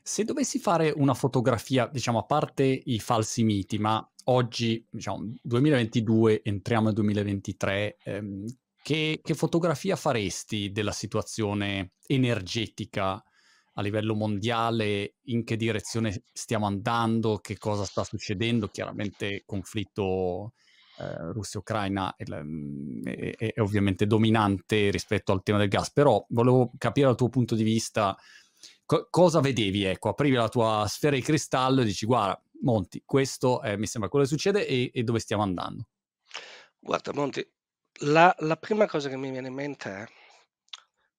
Se 0.02 0.24
dovessi 0.24 0.58
fare 0.58 0.90
una 0.90 1.14
fotografia, 1.14 1.86
diciamo, 1.86 2.18
a 2.18 2.24
parte 2.24 2.64
i 2.64 2.98
falsi 2.98 3.44
miti, 3.44 3.78
ma 3.78 4.04
oggi, 4.24 4.84
diciamo, 4.90 5.34
2022, 5.42 6.42
entriamo 6.42 6.86
nel 6.86 6.94
2023, 6.94 7.98
ehm, 8.02 8.44
che, 8.82 9.20
che, 9.22 9.34
fotografia 9.34 9.94
faresti 9.94 10.72
della 10.72 10.90
situazione 10.90 11.92
energetica 12.06 13.22
a 13.74 13.82
livello 13.82 14.14
mondiale? 14.14 15.14
In 15.26 15.44
che 15.44 15.56
direzione 15.56 16.24
stiamo 16.32 16.66
andando? 16.66 17.38
Che 17.38 17.56
cosa 17.58 17.84
sta 17.84 18.02
succedendo? 18.02 18.68
Chiaramente 18.68 19.44
conflitto 19.46 20.54
eh, 21.02 21.32
Russia-Ucraina 21.32 22.14
è, 22.16 22.24
è, 22.24 23.52
è, 23.54 23.60
ovviamente 23.60 24.06
dominante 24.06 24.90
rispetto 24.90 25.32
al 25.32 25.42
tema 25.42 25.58
del 25.58 25.68
gas, 25.68 25.90
però 25.90 26.24
volevo 26.28 26.70
capire 26.78 27.06
dal 27.06 27.16
tuo 27.16 27.28
punto 27.28 27.54
di 27.54 27.64
vista 27.64 28.16
co- 28.84 29.08
cosa 29.10 29.40
vedevi, 29.40 29.84
ecco, 29.84 30.10
aprivi 30.10 30.36
la 30.36 30.48
tua 30.48 30.84
sfera 30.88 31.16
di 31.16 31.22
cristallo 31.22 31.80
e 31.80 31.84
dici 31.84 32.06
guarda 32.06 32.40
Monti, 32.62 33.02
questo 33.04 33.60
è, 33.60 33.76
mi 33.76 33.86
sembra 33.86 34.08
quello 34.08 34.24
che 34.24 34.30
succede 34.30 34.66
e, 34.66 34.90
e, 34.94 35.02
dove 35.02 35.18
stiamo 35.18 35.42
andando. 35.42 35.86
Guarda 36.78 37.12
Monti, 37.12 37.46
la, 38.02 38.34
la, 38.38 38.56
prima 38.56 38.86
cosa 38.86 39.08
che 39.08 39.16
mi 39.16 39.30
viene 39.30 39.48
in 39.48 39.54
mente 39.54 39.90
è 39.90 40.06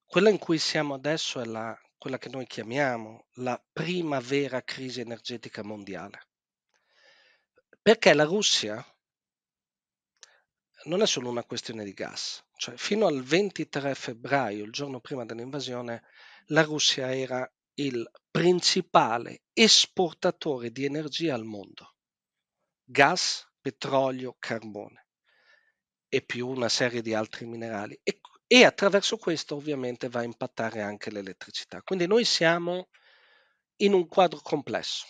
quella 0.05 0.29
in 0.29 0.37
cui 0.37 0.57
siamo 0.57 0.93
adesso 0.93 1.41
è 1.41 1.45
la, 1.45 1.77
quella 1.97 2.17
che 2.17 2.29
noi 2.29 2.45
chiamiamo 2.45 3.25
la 3.35 3.61
prima 3.71 4.19
vera 4.19 4.61
crisi 4.61 5.01
energetica 5.01 5.63
mondiale. 5.63 6.27
Perché 7.81 8.13
la 8.13 8.23
Russia 8.23 8.85
non 10.85 11.01
è 11.01 11.07
solo 11.07 11.29
una 11.29 11.43
questione 11.43 11.83
di 11.83 11.93
gas, 11.93 12.43
cioè 12.57 12.75
fino 12.77 13.07
al 13.07 13.21
23 13.21 13.95
febbraio, 13.95 14.63
il 14.63 14.71
giorno 14.71 14.99
prima 14.99 15.25
dell'invasione, 15.25 16.03
la 16.47 16.63
Russia 16.63 17.13
era 17.15 17.49
il 17.75 18.09
principale 18.29 19.43
esportatore 19.53 20.71
di 20.71 20.85
energia 20.85 21.33
al 21.33 21.43
mondo. 21.43 21.95
Gas, 22.83 23.47
petrolio, 23.61 24.35
carbone 24.37 25.07
e 26.09 26.21
più 26.21 26.47
una 26.47 26.69
serie 26.69 27.01
di 27.01 27.13
altri 27.13 27.45
minerali. 27.45 27.99
E, 28.03 28.19
e 28.45 28.65
attraverso 28.65 29.17
questo 29.17 29.55
ovviamente 29.55 30.09
va 30.09 30.19
a 30.19 30.23
impattare 30.23 30.81
anche 30.81 31.09
l'elettricità. 31.09 31.81
Quindi 31.81 32.05
noi 32.05 32.25
siamo 32.25 32.89
in 33.77 33.93
un 33.93 34.07
quadro 34.07 34.39
complesso. 34.41 35.05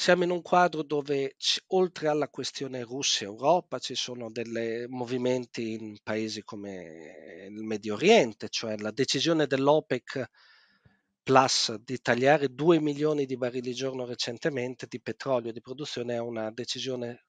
Siamo 0.00 0.24
in 0.24 0.30
un 0.30 0.40
quadro 0.40 0.82
dove 0.82 1.36
oltre 1.74 2.08
alla 2.08 2.30
questione 2.30 2.82
Russia-Europa 2.82 3.78
ci 3.78 3.94
sono 3.94 4.30
dei 4.30 4.86
movimenti 4.88 5.74
in 5.74 5.98
paesi 6.02 6.42
come 6.42 7.44
il 7.50 7.62
Medio 7.62 7.96
Oriente, 7.96 8.48
cioè 8.48 8.78
la 8.78 8.92
decisione 8.92 9.46
dell'OPEC 9.46 10.24
Plus 11.22 11.74
di 11.74 12.00
tagliare 12.00 12.54
2 12.54 12.80
milioni 12.80 13.26
di 13.26 13.36
barili 13.36 13.74
giorno 13.74 14.06
recentemente 14.06 14.86
di 14.88 15.02
petrolio 15.02 15.52
di 15.52 15.60
produzione 15.60 16.14
è 16.14 16.18
una 16.18 16.50
decisione 16.50 17.26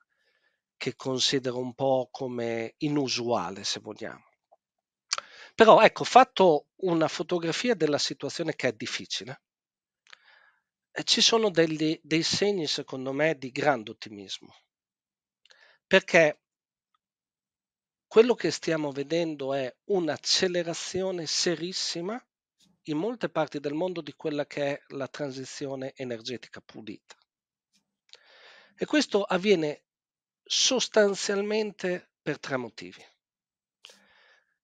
che 0.77 0.95
considero 0.95 1.57
un 1.57 1.73
po' 1.73 2.07
come 2.09 2.75
inusuale, 2.77 3.65
se 3.65 3.81
vogliamo. 3.81 4.23
Però 5.55 5.81
ecco, 5.81 6.05
fatto 6.05 6.67
una 6.83 7.09
fotografia 7.09 7.75
della 7.75 7.97
situazione 7.97 8.55
che 8.55 8.69
è 8.69 8.71
difficile, 8.71 9.41
eh, 10.91 11.03
ci 11.03 11.21
sono 11.21 11.49
degli, 11.49 11.99
dei 12.03 12.23
segni, 12.23 12.67
secondo 12.67 13.11
me, 13.13 13.37
di 13.37 13.51
grande 13.51 13.91
ottimismo. 13.91 14.53
Perché 15.87 16.41
quello 18.07 18.35
che 18.35 18.51
stiamo 18.51 18.91
vedendo 18.91 19.53
è 19.53 19.73
un'accelerazione 19.85 21.25
serissima 21.25 22.21
in 22.85 22.97
molte 22.97 23.29
parti 23.29 23.59
del 23.59 23.73
mondo 23.73 24.01
di 24.01 24.13
quella 24.13 24.45
che 24.45 24.63
è 24.63 24.81
la 24.89 25.07
transizione 25.07 25.93
energetica 25.95 26.59
pulita. 26.61 27.15
E 28.75 28.85
questo 28.85 29.23
avviene 29.23 29.83
sostanzialmente 30.43 32.11
per 32.21 32.39
tre 32.39 32.57
motivi. 32.57 33.05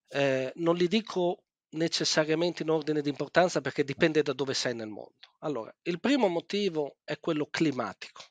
Eh, 0.10 0.52
non 0.56 0.76
li 0.76 0.88
dico 0.88 1.47
necessariamente 1.72 2.64
in 2.64 2.70
ordine 2.70 3.02
di 3.02 3.10
importanza 3.10 3.62
perché 3.62 3.84
dipende 3.84 4.22
da 4.22 4.34
dove 4.34 4.54
sei 4.54 4.74
nel 4.74 4.88
mondo. 4.88 5.16
Allora, 5.40 5.74
il 5.84 6.00
primo 6.00 6.28
motivo 6.28 6.98
è 7.04 7.20
quello 7.20 7.48
climatico, 7.50 8.24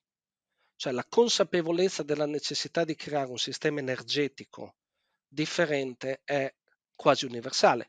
cioè 0.76 0.92
la 0.92 1.04
consapevolezza 1.08 2.02
della 2.02 2.26
necessità 2.26 2.84
di 2.84 2.94
creare 2.94 3.30
un 3.30 3.38
sistema 3.38 3.80
energetico 3.80 4.76
differente 5.28 6.22
è 6.24 6.52
quasi 6.94 7.26
universale. 7.26 7.88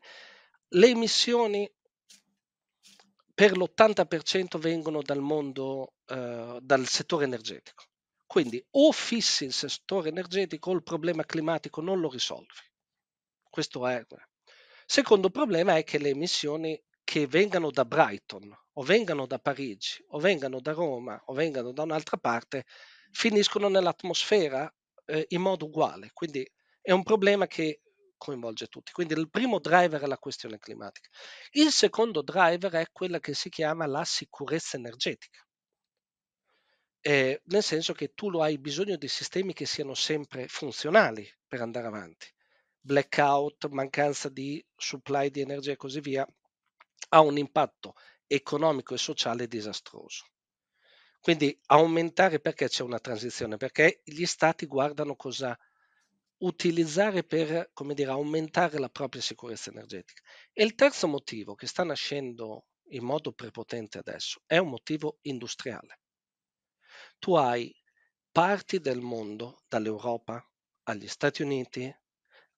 Le 0.68 0.88
emissioni 0.88 1.70
per 3.34 3.56
l'80% 3.56 4.58
vengono 4.58 5.00
dal 5.00 5.20
mondo, 5.20 5.94
eh, 6.06 6.58
dal 6.60 6.86
settore 6.86 7.24
energetico. 7.24 7.84
Quindi 8.26 8.62
o 8.72 8.92
fissi 8.92 9.44
il 9.44 9.52
settore 9.52 10.10
energetico 10.10 10.70
o 10.70 10.74
il 10.74 10.82
problema 10.82 11.24
climatico 11.24 11.80
non 11.80 12.00
lo 12.00 12.10
risolvi. 12.10 12.46
Questo 13.48 13.86
è 13.86 14.04
Secondo 14.90 15.28
problema 15.28 15.76
è 15.76 15.84
che 15.84 15.98
le 15.98 16.08
emissioni 16.08 16.82
che 17.04 17.26
vengano 17.26 17.70
da 17.70 17.84
Brighton 17.84 18.50
o 18.72 18.82
vengano 18.82 19.26
da 19.26 19.38
Parigi 19.38 20.02
o 20.08 20.18
vengano 20.18 20.62
da 20.62 20.72
Roma 20.72 21.20
o 21.26 21.34
vengano 21.34 21.72
da 21.72 21.82
un'altra 21.82 22.16
parte 22.16 22.64
finiscono 23.10 23.68
nell'atmosfera 23.68 24.74
eh, 25.04 25.26
in 25.28 25.42
modo 25.42 25.66
uguale. 25.66 26.08
Quindi 26.14 26.50
è 26.80 26.90
un 26.92 27.02
problema 27.02 27.46
che 27.46 27.82
coinvolge 28.16 28.68
tutti. 28.68 28.90
Quindi 28.92 29.12
il 29.12 29.28
primo 29.28 29.58
driver 29.58 30.00
è 30.00 30.06
la 30.06 30.16
questione 30.16 30.56
climatica. 30.58 31.10
Il 31.50 31.70
secondo 31.70 32.22
driver 32.22 32.72
è 32.72 32.86
quella 32.90 33.20
che 33.20 33.34
si 33.34 33.50
chiama 33.50 33.84
la 33.84 34.06
sicurezza 34.06 34.78
energetica. 34.78 35.46
Eh, 37.02 37.42
nel 37.44 37.62
senso 37.62 37.92
che 37.92 38.14
tu 38.14 38.30
lo 38.30 38.40
hai 38.40 38.56
bisogno 38.56 38.96
di 38.96 39.06
sistemi 39.06 39.52
che 39.52 39.66
siano 39.66 39.92
sempre 39.92 40.48
funzionali 40.48 41.30
per 41.46 41.60
andare 41.60 41.86
avanti 41.88 42.36
blackout, 42.88 43.68
mancanza 43.68 44.30
di 44.30 44.64
supply 44.74 45.28
di 45.30 45.42
energia 45.42 45.72
e 45.72 45.76
così 45.76 46.00
via, 46.00 46.26
ha 47.10 47.20
un 47.20 47.36
impatto 47.36 47.94
economico 48.26 48.94
e 48.94 48.98
sociale 48.98 49.46
disastroso. 49.46 50.24
Quindi 51.20 51.58
aumentare 51.66 52.40
perché 52.40 52.66
c'è 52.68 52.82
una 52.82 52.98
transizione? 52.98 53.58
Perché 53.58 54.00
gli 54.04 54.24
stati 54.24 54.64
guardano 54.64 55.16
cosa 55.16 55.58
utilizzare 56.38 57.24
per, 57.24 57.70
come 57.74 57.92
dire, 57.92 58.10
aumentare 58.10 58.78
la 58.78 58.88
propria 58.88 59.20
sicurezza 59.20 59.70
energetica. 59.70 60.22
E 60.54 60.64
il 60.64 60.74
terzo 60.74 61.08
motivo 61.08 61.54
che 61.54 61.66
sta 61.66 61.84
nascendo 61.84 62.68
in 62.92 63.04
modo 63.04 63.32
prepotente 63.32 63.98
adesso 63.98 64.40
è 64.46 64.56
un 64.56 64.70
motivo 64.70 65.18
industriale. 65.22 66.00
Tu 67.18 67.34
hai 67.34 67.74
parti 68.32 68.80
del 68.80 69.00
mondo, 69.00 69.64
dall'Europa 69.68 70.42
agli 70.84 71.08
Stati 71.08 71.42
Uniti, 71.42 71.94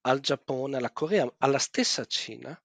al 0.02 0.20
Giappone, 0.20 0.76
alla 0.76 0.92
Corea, 0.92 1.32
alla 1.38 1.58
stessa 1.58 2.04
Cina, 2.04 2.60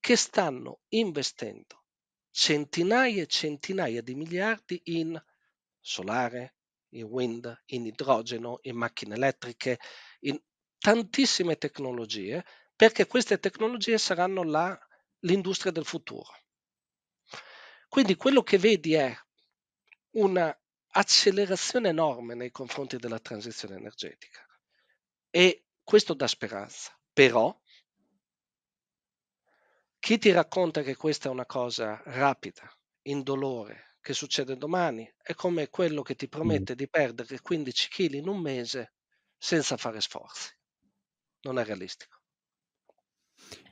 che 0.00 0.16
stanno 0.16 0.80
investendo 0.88 1.84
centinaia 2.30 3.22
e 3.22 3.26
centinaia 3.26 4.00
di 4.02 4.14
miliardi 4.14 4.80
in 4.84 5.20
solare, 5.80 6.56
in 6.90 7.04
wind, 7.04 7.62
in 7.66 7.86
idrogeno, 7.86 8.58
in 8.62 8.76
macchine 8.76 9.14
elettriche, 9.14 9.78
in 10.20 10.40
tantissime 10.78 11.56
tecnologie, 11.56 12.44
perché 12.76 13.06
queste 13.06 13.38
tecnologie 13.38 13.98
saranno 13.98 14.44
la, 14.44 14.78
l'industria 15.20 15.72
del 15.72 15.84
futuro. 15.84 16.32
Quindi 17.88 18.14
quello 18.14 18.42
che 18.42 18.58
vedi 18.58 18.94
è 18.94 19.16
una 20.10 20.56
accelerazione 20.90 21.88
enorme 21.88 22.34
nei 22.34 22.50
confronti 22.50 22.98
della 22.98 23.18
transizione 23.18 23.76
energetica 23.76 24.46
e 25.30 25.67
questo 25.88 26.12
dà 26.12 26.26
speranza, 26.26 26.92
però 27.14 27.58
chi 29.98 30.18
ti 30.18 30.30
racconta 30.32 30.82
che 30.82 30.96
questa 30.96 31.30
è 31.30 31.32
una 31.32 31.46
cosa 31.46 32.02
rapida, 32.04 32.70
indolore, 33.04 33.96
che 34.02 34.12
succede 34.12 34.58
domani, 34.58 35.10
è 35.16 35.32
come 35.32 35.70
quello 35.70 36.02
che 36.02 36.14
ti 36.14 36.28
promette 36.28 36.74
di 36.74 36.90
perdere 36.90 37.40
15 37.40 37.88
kg 37.88 38.12
in 38.16 38.28
un 38.28 38.38
mese 38.38 38.96
senza 39.38 39.78
fare 39.78 40.02
sforzi. 40.02 40.50
Non 41.44 41.58
è 41.58 41.64
realistico. 41.64 42.18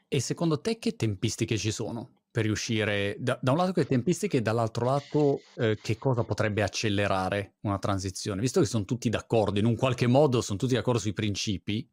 E 0.09 0.21
secondo 0.21 0.63
te 0.63 0.79
che 0.79 0.97
tempistiche 0.97 1.59
ci 1.59 1.71
sono 1.71 2.23
per 2.37 2.45
riuscire 2.45 3.17
da 3.19 3.39
da 3.41 3.53
un 3.53 3.57
lato 3.57 3.73
che 3.73 3.87
tempistiche 3.87 4.37
e 4.37 4.43
dall'altro 4.43 4.85
lato, 4.85 5.49
ehm, 5.55 5.79
che 5.81 5.97
cosa 5.97 6.23
potrebbe 6.25 6.63
accelerare 6.63 7.57
una 7.63 7.79
transizione? 7.79 8.43
Visto 8.43 8.61
che 8.61 8.67
son 8.67 8.85
tutti 8.85 9.09
d'accordo, 9.09 9.59
in 9.59 9.65
un 9.65 9.75
qualche 9.75 10.07
modo 10.07 10.43
son 10.43 10.59
tutti 10.59 10.75
d'accordo 10.75 11.01
sui 11.01 11.15
principi, 11.15 11.89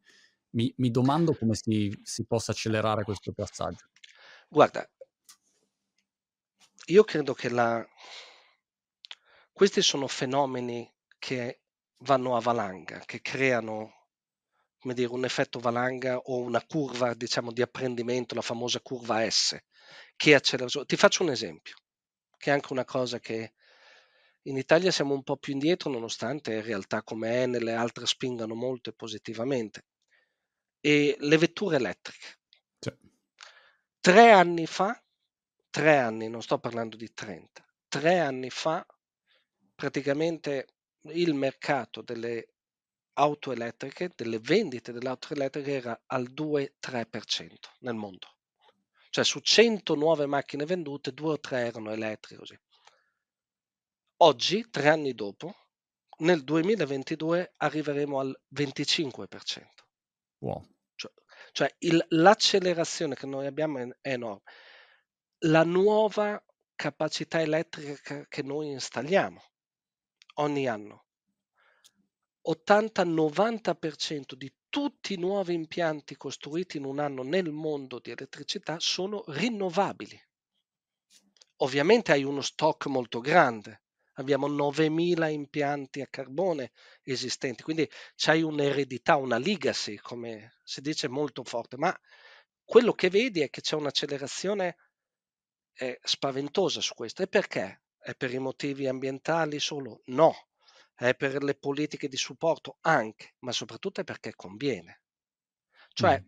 mi 0.53 0.73
mi 0.77 0.89
domando 0.91 1.35
come 1.35 1.55
si 1.55 1.91
si 2.03 2.25
possa 2.25 2.51
accelerare 2.51 3.03
questo 3.03 3.31
passaggio. 3.33 3.87
Guarda 4.49 4.87
io 6.87 7.03
credo 7.03 7.33
che 7.33 7.49
la 7.49 7.85
questi 9.51 9.81
sono 9.81 10.07
fenomeni 10.07 10.91
che 11.17 11.61
vanno 11.99 12.35
a 12.35 12.39
valanga, 12.41 12.99
che 13.05 13.21
creano 13.21 14.03
come 14.79 14.93
dire, 14.95 15.13
un 15.13 15.23
effetto 15.23 15.59
valanga 15.59 16.17
o 16.17 16.39
una 16.39 16.61
curva, 16.65 17.13
diciamo, 17.13 17.53
di 17.53 17.61
apprendimento, 17.61 18.35
la 18.35 18.41
famosa 18.41 18.81
curva 18.81 19.29
S, 19.29 19.57
che 20.17 20.35
accelera. 20.35 20.67
Ti 20.85 20.97
faccio 20.97 21.23
un 21.23 21.29
esempio, 21.29 21.75
che 22.37 22.49
è 22.49 22.53
anche 22.53 22.73
una 22.73 22.83
cosa 22.83 23.19
che 23.19 23.53
in 24.43 24.57
Italia 24.57 24.91
siamo 24.91 25.13
un 25.13 25.23
po' 25.23 25.37
più 25.37 25.53
indietro, 25.53 25.89
nonostante 25.89 26.61
realtà 26.61 27.01
come 27.01 27.43
Enel 27.43 27.69
e 27.69 27.71
altre 27.71 28.05
spingano 28.05 28.55
molto 28.55 28.89
e 28.89 28.93
positivamente. 28.93 29.85
E 30.85 31.15
le 31.17 31.37
vetture 31.37 31.77
elettriche. 31.77 32.39
Sì. 32.77 32.91
Tre 34.01 34.31
anni 34.31 34.65
fa, 34.65 35.01
tre 35.69 35.97
anni, 35.97 36.27
non 36.27 36.41
sto 36.41 36.59
parlando 36.59 36.97
di 36.97 37.13
30, 37.13 37.65
tre 37.87 38.19
anni 38.19 38.49
fa 38.49 38.85
praticamente 39.73 40.75
il 41.11 41.33
mercato 41.33 42.01
delle 42.01 42.49
auto 43.13 43.53
elettriche, 43.53 44.11
delle 44.13 44.39
vendite 44.39 44.91
delle 44.91 45.07
auto 45.07 45.33
elettriche 45.33 45.71
era 45.71 46.03
al 46.07 46.31
2-3% 46.33 47.53
nel 47.79 47.95
mondo. 47.95 48.27
Cioè 49.09 49.23
su 49.23 49.39
100 49.39 49.95
nuove 49.95 50.25
macchine 50.25 50.65
vendute, 50.65 51.13
2 51.13 51.31
o 51.31 51.39
3 51.39 51.59
erano 51.59 51.91
elettriche. 51.91 52.39
Così. 52.39 52.59
Oggi, 54.17 54.69
tre 54.69 54.89
anni 54.89 55.13
dopo, 55.13 55.55
nel 56.19 56.43
2022 56.43 57.53
arriveremo 57.57 58.19
al 58.19 58.37
25%. 58.53 59.65
Wow. 60.39 60.72
Cioè, 61.53 61.73
il, 61.79 62.03
l'accelerazione 62.09 63.15
che 63.15 63.27
noi 63.27 63.45
abbiamo 63.45 63.77
è, 63.77 63.87
è 64.01 64.11
enorme. 64.13 64.41
La 65.45 65.63
nuova 65.63 66.43
capacità 66.75 67.39
elettrica 67.39 68.25
che 68.27 68.41
noi 68.41 68.71
installiamo 68.71 69.41
ogni 70.35 70.67
anno 70.67 71.05
80-90% 72.45 74.33
di 74.33 74.51
tutti 74.67 75.13
i 75.13 75.17
nuovi 75.17 75.53
impianti 75.53 76.17
costruiti 76.17 76.77
in 76.77 76.85
un 76.85 76.99
anno 76.99 77.21
nel 77.21 77.51
mondo 77.51 77.99
di 77.99 78.09
elettricità 78.09 78.79
sono 78.79 79.23
rinnovabili. 79.27 80.19
Ovviamente 81.57 82.11
hai 82.11 82.23
uno 82.23 82.41
stock 82.41 82.87
molto 82.87 83.21
grande, 83.21 83.82
abbiamo 84.13 84.47
9.000 84.47 85.31
impianti 85.31 86.01
a 86.01 86.07
carbone 86.07 86.71
esistenti, 87.03 87.63
quindi 87.63 87.89
c'hai 88.15 88.41
un'eredità, 88.41 89.15
una 89.15 89.37
legacy, 89.37 89.95
come 89.97 90.59
si 90.63 90.81
dice, 90.81 91.07
molto 91.07 91.43
forte, 91.43 91.77
ma 91.77 91.95
quello 92.63 92.93
che 92.93 93.09
vedi 93.09 93.41
è 93.41 93.49
che 93.49 93.61
c'è 93.61 93.75
un'accelerazione 93.75 94.77
eh, 95.75 95.99
spaventosa 96.03 96.81
su 96.81 96.93
questo. 96.93 97.23
E 97.23 97.27
perché? 97.27 97.81
È 97.97 98.13
per 98.15 98.33
i 98.33 98.39
motivi 98.39 98.87
ambientali 98.87 99.59
solo? 99.59 100.01
No, 100.05 100.33
è 100.95 101.15
per 101.15 101.43
le 101.43 101.55
politiche 101.55 102.07
di 102.07 102.17
supporto 102.17 102.77
anche, 102.81 103.35
ma 103.39 103.51
soprattutto 103.51 104.01
è 104.01 104.03
perché 104.03 104.33
conviene. 104.35 105.01
Cioè, 105.93 106.19
mm. 106.19 106.25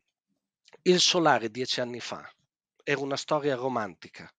il 0.84 1.00
solare 1.00 1.50
dieci 1.50 1.82
anni 1.82 2.00
fa 2.00 2.30
era 2.84 3.00
una 3.00 3.18
storia 3.18 3.56
romantica 3.56 4.32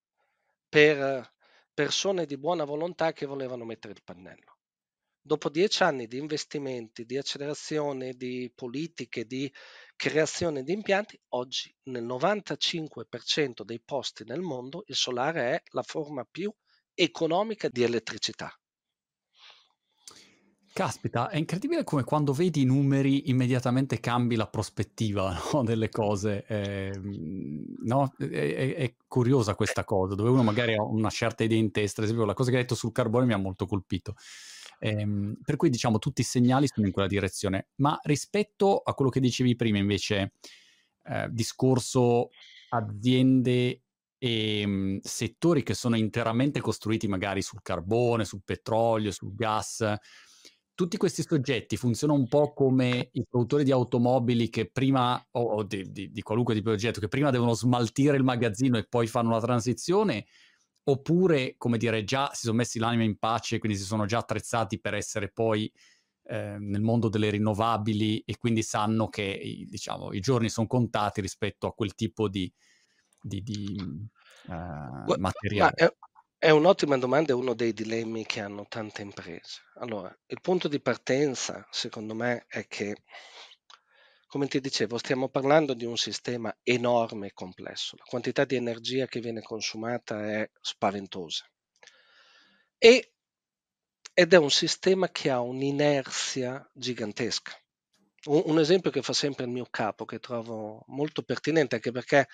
per 0.68 1.34
persone 1.76 2.24
di 2.24 2.38
buona 2.38 2.64
volontà 2.64 3.12
che 3.12 3.26
volevano 3.26 3.66
mettere 3.66 3.92
il 3.92 4.02
pannello. 4.02 4.56
Dopo 5.20 5.50
dieci 5.50 5.82
anni 5.82 6.06
di 6.06 6.16
investimenti, 6.16 7.04
di 7.04 7.18
accelerazione, 7.18 8.14
di 8.14 8.50
politiche, 8.54 9.26
di 9.26 9.52
creazione 9.94 10.62
di 10.62 10.72
impianti, 10.72 11.20
oggi 11.34 11.70
nel 11.90 12.02
95% 12.02 13.62
dei 13.62 13.82
posti 13.84 14.24
nel 14.24 14.40
mondo 14.40 14.84
il 14.86 14.94
solare 14.94 15.50
è 15.50 15.62
la 15.72 15.82
forma 15.82 16.24
più 16.24 16.50
economica 16.94 17.68
di 17.68 17.82
elettricità. 17.82 18.50
Caspita, 20.76 21.30
è 21.30 21.38
incredibile 21.38 21.84
come 21.84 22.04
quando 22.04 22.34
vedi 22.34 22.60
i 22.60 22.64
numeri 22.66 23.30
immediatamente 23.30 23.98
cambi 23.98 24.36
la 24.36 24.46
prospettiva, 24.46 25.34
no, 25.54 25.62
delle 25.64 25.88
cose. 25.88 26.44
Ehm, 26.46 27.76
no, 27.84 28.12
è, 28.18 28.24
è- 28.26 28.74
è 28.74 28.94
curiosa 29.08 29.54
questa 29.54 29.84
cosa, 29.84 30.14
dove 30.14 30.28
uno 30.28 30.42
magari 30.42 30.74
ha 30.74 30.82
una 30.82 31.08
certa 31.08 31.44
idea 31.44 31.56
in 31.56 31.70
testa. 31.70 32.00
Ad 32.02 32.08
esempio, 32.08 32.26
la 32.26 32.34
cosa 32.34 32.50
che 32.50 32.56
hai 32.56 32.62
detto 32.64 32.74
sul 32.74 32.92
carbone 32.92 33.24
mi 33.24 33.32
ha 33.32 33.38
molto 33.38 33.64
colpito. 33.64 34.16
Ehm, 34.80 35.38
per 35.42 35.56
cui, 35.56 35.70
diciamo, 35.70 35.98
tutti 35.98 36.20
i 36.20 36.24
segnali 36.24 36.68
sono 36.70 36.86
in 36.86 36.92
quella 36.92 37.08
direzione. 37.08 37.68
Ma 37.76 37.98
rispetto 38.02 38.80
a 38.80 38.92
quello 38.92 39.10
che 39.10 39.20
dicevi 39.20 39.56
prima, 39.56 39.78
invece, 39.78 40.32
eh, 41.04 41.28
discorso 41.30 42.28
aziende 42.68 43.80
e 44.18 44.66
mh, 44.66 44.98
settori 45.02 45.62
che 45.62 45.72
sono 45.72 45.96
interamente 45.96 46.60
costruiti 46.60 47.08
magari 47.08 47.40
sul 47.40 47.62
carbone, 47.62 48.26
sul 48.26 48.42
petrolio, 48.44 49.10
sul 49.10 49.34
gas 49.34 49.82
tutti 50.76 50.98
questi 50.98 51.24
soggetti 51.26 51.78
funzionano 51.78 52.20
un 52.20 52.28
po' 52.28 52.52
come 52.52 53.08
i 53.12 53.24
produttori 53.26 53.64
di 53.64 53.72
automobili 53.72 54.50
che 54.50 54.70
prima, 54.70 55.20
o, 55.32 55.40
o 55.40 55.62
di, 55.62 55.90
di, 55.90 56.12
di, 56.12 56.22
qualunque 56.22 56.52
tipo 56.52 56.68
di 56.68 56.74
oggetto, 56.74 57.00
che 57.00 57.08
prima 57.08 57.30
devono 57.30 57.54
smaltire 57.54 58.18
il 58.18 58.22
magazzino 58.22 58.76
e 58.76 58.86
poi 58.86 59.06
fanno 59.06 59.30
la 59.30 59.40
transizione, 59.40 60.26
oppure, 60.84 61.54
come 61.56 61.78
dire, 61.78 62.04
già 62.04 62.30
si 62.34 62.42
sono 62.42 62.58
messi 62.58 62.78
l'anima 62.78 63.04
in 63.04 63.16
pace, 63.16 63.58
quindi 63.58 63.78
si 63.78 63.84
sono 63.84 64.04
già 64.04 64.18
attrezzati 64.18 64.78
per 64.78 64.92
essere 64.92 65.30
poi 65.32 65.72
eh, 66.24 66.58
nel 66.58 66.82
mondo 66.82 67.08
delle 67.08 67.30
rinnovabili 67.30 68.22
e 68.26 68.36
quindi 68.36 68.62
sanno 68.62 69.08
che 69.08 69.64
diciamo, 69.66 70.12
i 70.12 70.20
giorni 70.20 70.50
sono 70.50 70.66
contati 70.66 71.22
rispetto 71.22 71.66
a 71.66 71.72
quel 71.72 71.94
tipo 71.94 72.28
di, 72.28 72.52
di, 73.18 73.42
di 73.42 73.78
uh, 74.48 75.14
materiale. 75.18 75.74
Ma, 75.78 76.15
è 76.38 76.50
un'ottima 76.50 76.98
domanda, 76.98 77.32
è 77.32 77.34
uno 77.34 77.54
dei 77.54 77.72
dilemmi 77.72 78.26
che 78.26 78.40
hanno 78.40 78.66
tante 78.68 79.02
imprese. 79.02 79.62
Allora, 79.76 80.14
il 80.26 80.40
punto 80.40 80.68
di 80.68 80.80
partenza, 80.80 81.66
secondo 81.70 82.14
me, 82.14 82.44
è 82.48 82.66
che, 82.66 83.04
come 84.26 84.46
ti 84.46 84.60
dicevo, 84.60 84.98
stiamo 84.98 85.28
parlando 85.28 85.72
di 85.72 85.86
un 85.86 85.96
sistema 85.96 86.54
enorme 86.62 87.28
e 87.28 87.32
complesso. 87.32 87.96
La 87.96 88.04
quantità 88.04 88.44
di 88.44 88.56
energia 88.56 89.06
che 89.06 89.20
viene 89.20 89.40
consumata 89.40 90.26
è 90.26 90.50
spaventosa. 90.60 91.48
E, 92.78 93.14
ed 94.12 94.32
è 94.32 94.36
un 94.36 94.50
sistema 94.50 95.08
che 95.10 95.30
ha 95.30 95.40
un'inerzia 95.40 96.70
gigantesca. 96.74 97.58
Un, 98.24 98.42
un 98.46 98.58
esempio 98.58 98.90
che 98.90 99.02
fa 99.02 99.14
sempre 99.14 99.44
il 99.44 99.50
mio 99.50 99.66
capo, 99.70 100.04
che 100.04 100.18
trovo 100.18 100.84
molto 100.88 101.22
pertinente, 101.22 101.76
anche 101.76 101.92
perché 101.92 102.26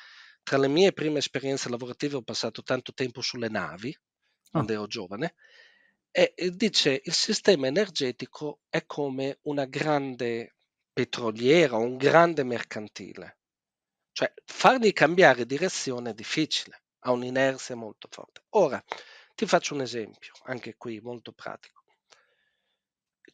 tra 0.42 0.58
le 0.58 0.68
mie 0.68 0.92
prime 0.92 1.18
esperienze 1.18 1.68
lavorative 1.68 2.16
ho 2.16 2.22
passato 2.22 2.62
tanto 2.62 2.92
tempo 2.92 3.20
sulle 3.20 3.48
navi, 3.48 3.96
quando 4.50 4.72
ah. 4.72 4.74
ero 4.76 4.86
giovane, 4.86 5.34
e, 6.10 6.34
e 6.36 6.50
dice 6.50 7.00
il 7.04 7.12
sistema 7.12 7.66
energetico 7.66 8.60
è 8.68 8.84
come 8.84 9.38
una 9.42 9.64
grande 9.64 10.56
petroliera, 10.92 11.76
un 11.76 11.96
grande 11.96 12.44
mercantile. 12.44 13.38
Cioè 14.12 14.32
fargli 14.44 14.92
cambiare 14.92 15.46
direzione 15.46 16.10
è 16.10 16.14
difficile, 16.14 16.82
ha 17.00 17.12
un'inerzia 17.12 17.74
molto 17.76 18.08
forte. 18.10 18.42
Ora, 18.50 18.82
ti 19.34 19.46
faccio 19.46 19.74
un 19.74 19.80
esempio, 19.80 20.34
anche 20.44 20.76
qui 20.76 21.00
molto 21.00 21.32
pratico. 21.32 21.80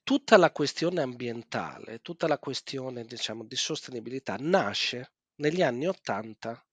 Tutta 0.05 0.37
la 0.37 0.53
questione 0.53 1.03
ambientale, 1.03 1.99
tutta 2.01 2.29
la 2.29 2.39
questione 2.39 3.05
diciamo, 3.05 3.45
di 3.45 3.57
sostenibilità 3.57 4.37
nasce 4.39 5.13
negli 5.37 5.63
anni 5.63 5.87
Ottanta 5.87 6.65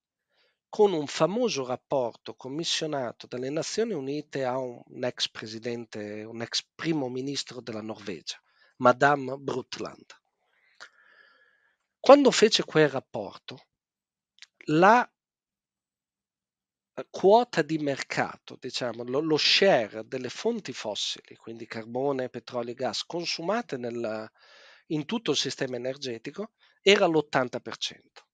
con 0.69 0.93
un 0.93 1.08
famoso 1.08 1.65
rapporto 1.65 2.36
commissionato 2.36 3.28
dalle 3.28 3.49
Nazioni 3.49 3.93
Unite 3.93 4.43
a 4.43 4.58
un 4.58 5.04
ex 5.04 5.30
presidente, 5.30 6.23
un 6.23 6.41
ex 6.41 6.65
primo 6.75 7.10
ministro 7.10 7.62
della 7.62 7.82
Norvegia, 7.82 8.41
Madame 8.78 9.38
Brundtland. 9.38 10.06
Quando 11.99 12.32
fece 12.32 12.63
quel 12.63 12.89
rapporto, 12.89 13.65
la 14.67 15.10
quota 17.10 17.62
di 17.62 17.78
mercato, 17.78 18.58
diciamo, 18.60 19.04
lo, 19.04 19.19
lo 19.19 19.38
share 19.38 20.06
delle 20.06 20.30
fonti 20.30 20.71
fossili, 20.71 21.36
quindi 21.36 21.65
carbone, 21.65 22.30
petrolio 22.30 22.71
e 22.71 22.75
gas, 22.75 23.04
consumate 23.06 23.78
nel, 23.78 24.30
in 24.88 25.06
tutto 25.06 25.32
il 25.32 25.38
sistema 25.38 25.75
energetico, 25.75 26.51
era 26.82 27.06
l'80%. 27.08 28.24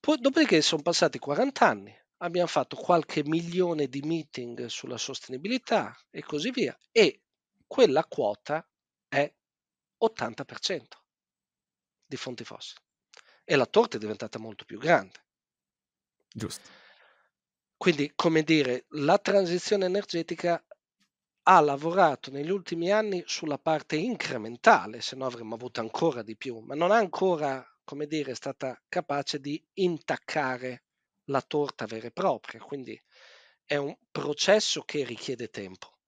Poi, 0.00 0.18
dopodiché 0.18 0.62
sono 0.62 0.82
passati 0.82 1.18
40 1.18 1.66
anni, 1.68 1.94
abbiamo 2.18 2.48
fatto 2.48 2.76
qualche 2.76 3.22
milione 3.24 3.86
di 3.86 4.00
meeting 4.00 4.66
sulla 4.66 4.96
sostenibilità 4.96 5.96
e 6.10 6.22
così 6.22 6.50
via, 6.50 6.76
e 6.90 7.22
quella 7.66 8.04
quota 8.04 8.66
è 9.08 9.32
80% 9.98 10.98
di 12.06 12.16
fonti 12.16 12.44
fossili. 12.44 12.80
e 13.44 13.56
la 13.56 13.66
torta 13.66 13.96
è 13.96 14.00
diventata 14.00 14.38
molto 14.38 14.64
più 14.64 14.78
grande. 14.78 15.24
Giusto. 16.32 16.68
Quindi, 17.76 18.12
come 18.14 18.42
dire, 18.42 18.86
la 18.90 19.18
transizione 19.18 19.86
energetica 19.86 20.62
ha 21.42 21.60
lavorato 21.60 22.30
negli 22.30 22.50
ultimi 22.50 22.92
anni 22.92 23.22
sulla 23.26 23.58
parte 23.58 23.96
incrementale, 23.96 25.00
se 25.00 25.16
no 25.16 25.26
avremmo 25.26 25.54
avuto 25.56 25.80
ancora 25.80 26.22
di 26.22 26.36
più, 26.36 26.58
ma 26.60 26.74
non 26.74 26.90
ha 26.92 26.96
ancora, 26.96 27.66
come 27.90 28.06
dire, 28.06 28.36
stata 28.36 28.80
capace 28.88 29.40
di 29.40 29.60
intaccare 29.72 30.84
la 31.24 31.42
torta 31.42 31.86
vera 31.86 32.06
e 32.06 32.12
propria. 32.12 32.60
Quindi 32.60 32.96
è 33.64 33.74
un 33.74 33.92
processo 34.12 34.82
che 34.82 35.02
richiede 35.02 35.48
tempo. 35.48 35.98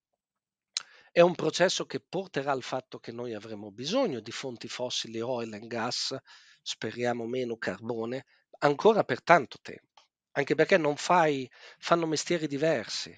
È 1.11 1.21
un 1.21 1.35
processo 1.35 1.85
che 1.85 1.99
porterà 1.99 2.53
al 2.53 2.63
fatto 2.63 3.01
che 3.01 3.11
noi 3.11 3.35
avremo 3.35 3.73
bisogno 3.73 4.21
di 4.21 4.31
fonti 4.31 4.69
fossili, 4.69 5.21
oil 5.21 5.53
and 5.55 5.67
gas, 5.67 6.17
speriamo 6.63 7.27
meno 7.27 7.57
carbone, 7.57 8.27
ancora 8.59 9.03
per 9.03 9.21
tanto 9.21 9.59
tempo. 9.61 10.03
Anche 10.37 10.55
perché 10.55 10.77
non 10.77 10.97
fai, 10.97 11.51
fanno 11.79 12.07
mestieri 12.07 12.47
diversi. 12.47 13.13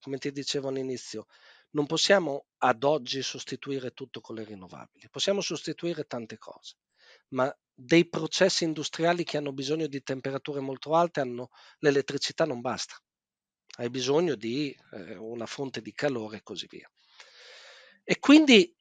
Come 0.00 0.16
ti 0.16 0.32
dicevo 0.32 0.68
all'inizio, 0.68 1.26
non 1.72 1.84
possiamo 1.84 2.46
ad 2.62 2.82
oggi 2.82 3.20
sostituire 3.20 3.90
tutto 3.90 4.22
con 4.22 4.36
le 4.36 4.44
rinnovabili, 4.44 5.10
possiamo 5.10 5.42
sostituire 5.42 6.04
tante 6.04 6.38
cose, 6.38 6.76
ma 7.34 7.54
dei 7.78 8.08
processi 8.08 8.64
industriali 8.64 9.22
che 9.22 9.36
hanno 9.36 9.52
bisogno 9.52 9.86
di 9.86 10.02
temperature 10.02 10.60
molto 10.60 10.94
alte, 10.94 11.20
hanno, 11.20 11.50
l'elettricità 11.80 12.46
non 12.46 12.62
basta, 12.62 12.96
hai 13.78 13.90
bisogno 13.90 14.34
di 14.34 14.74
eh, 14.92 15.16
una 15.16 15.44
fonte 15.44 15.82
di 15.82 15.92
calore 15.92 16.38
e 16.38 16.42
così 16.42 16.66
via. 16.68 16.90
E 18.02 18.18
quindi 18.18 18.74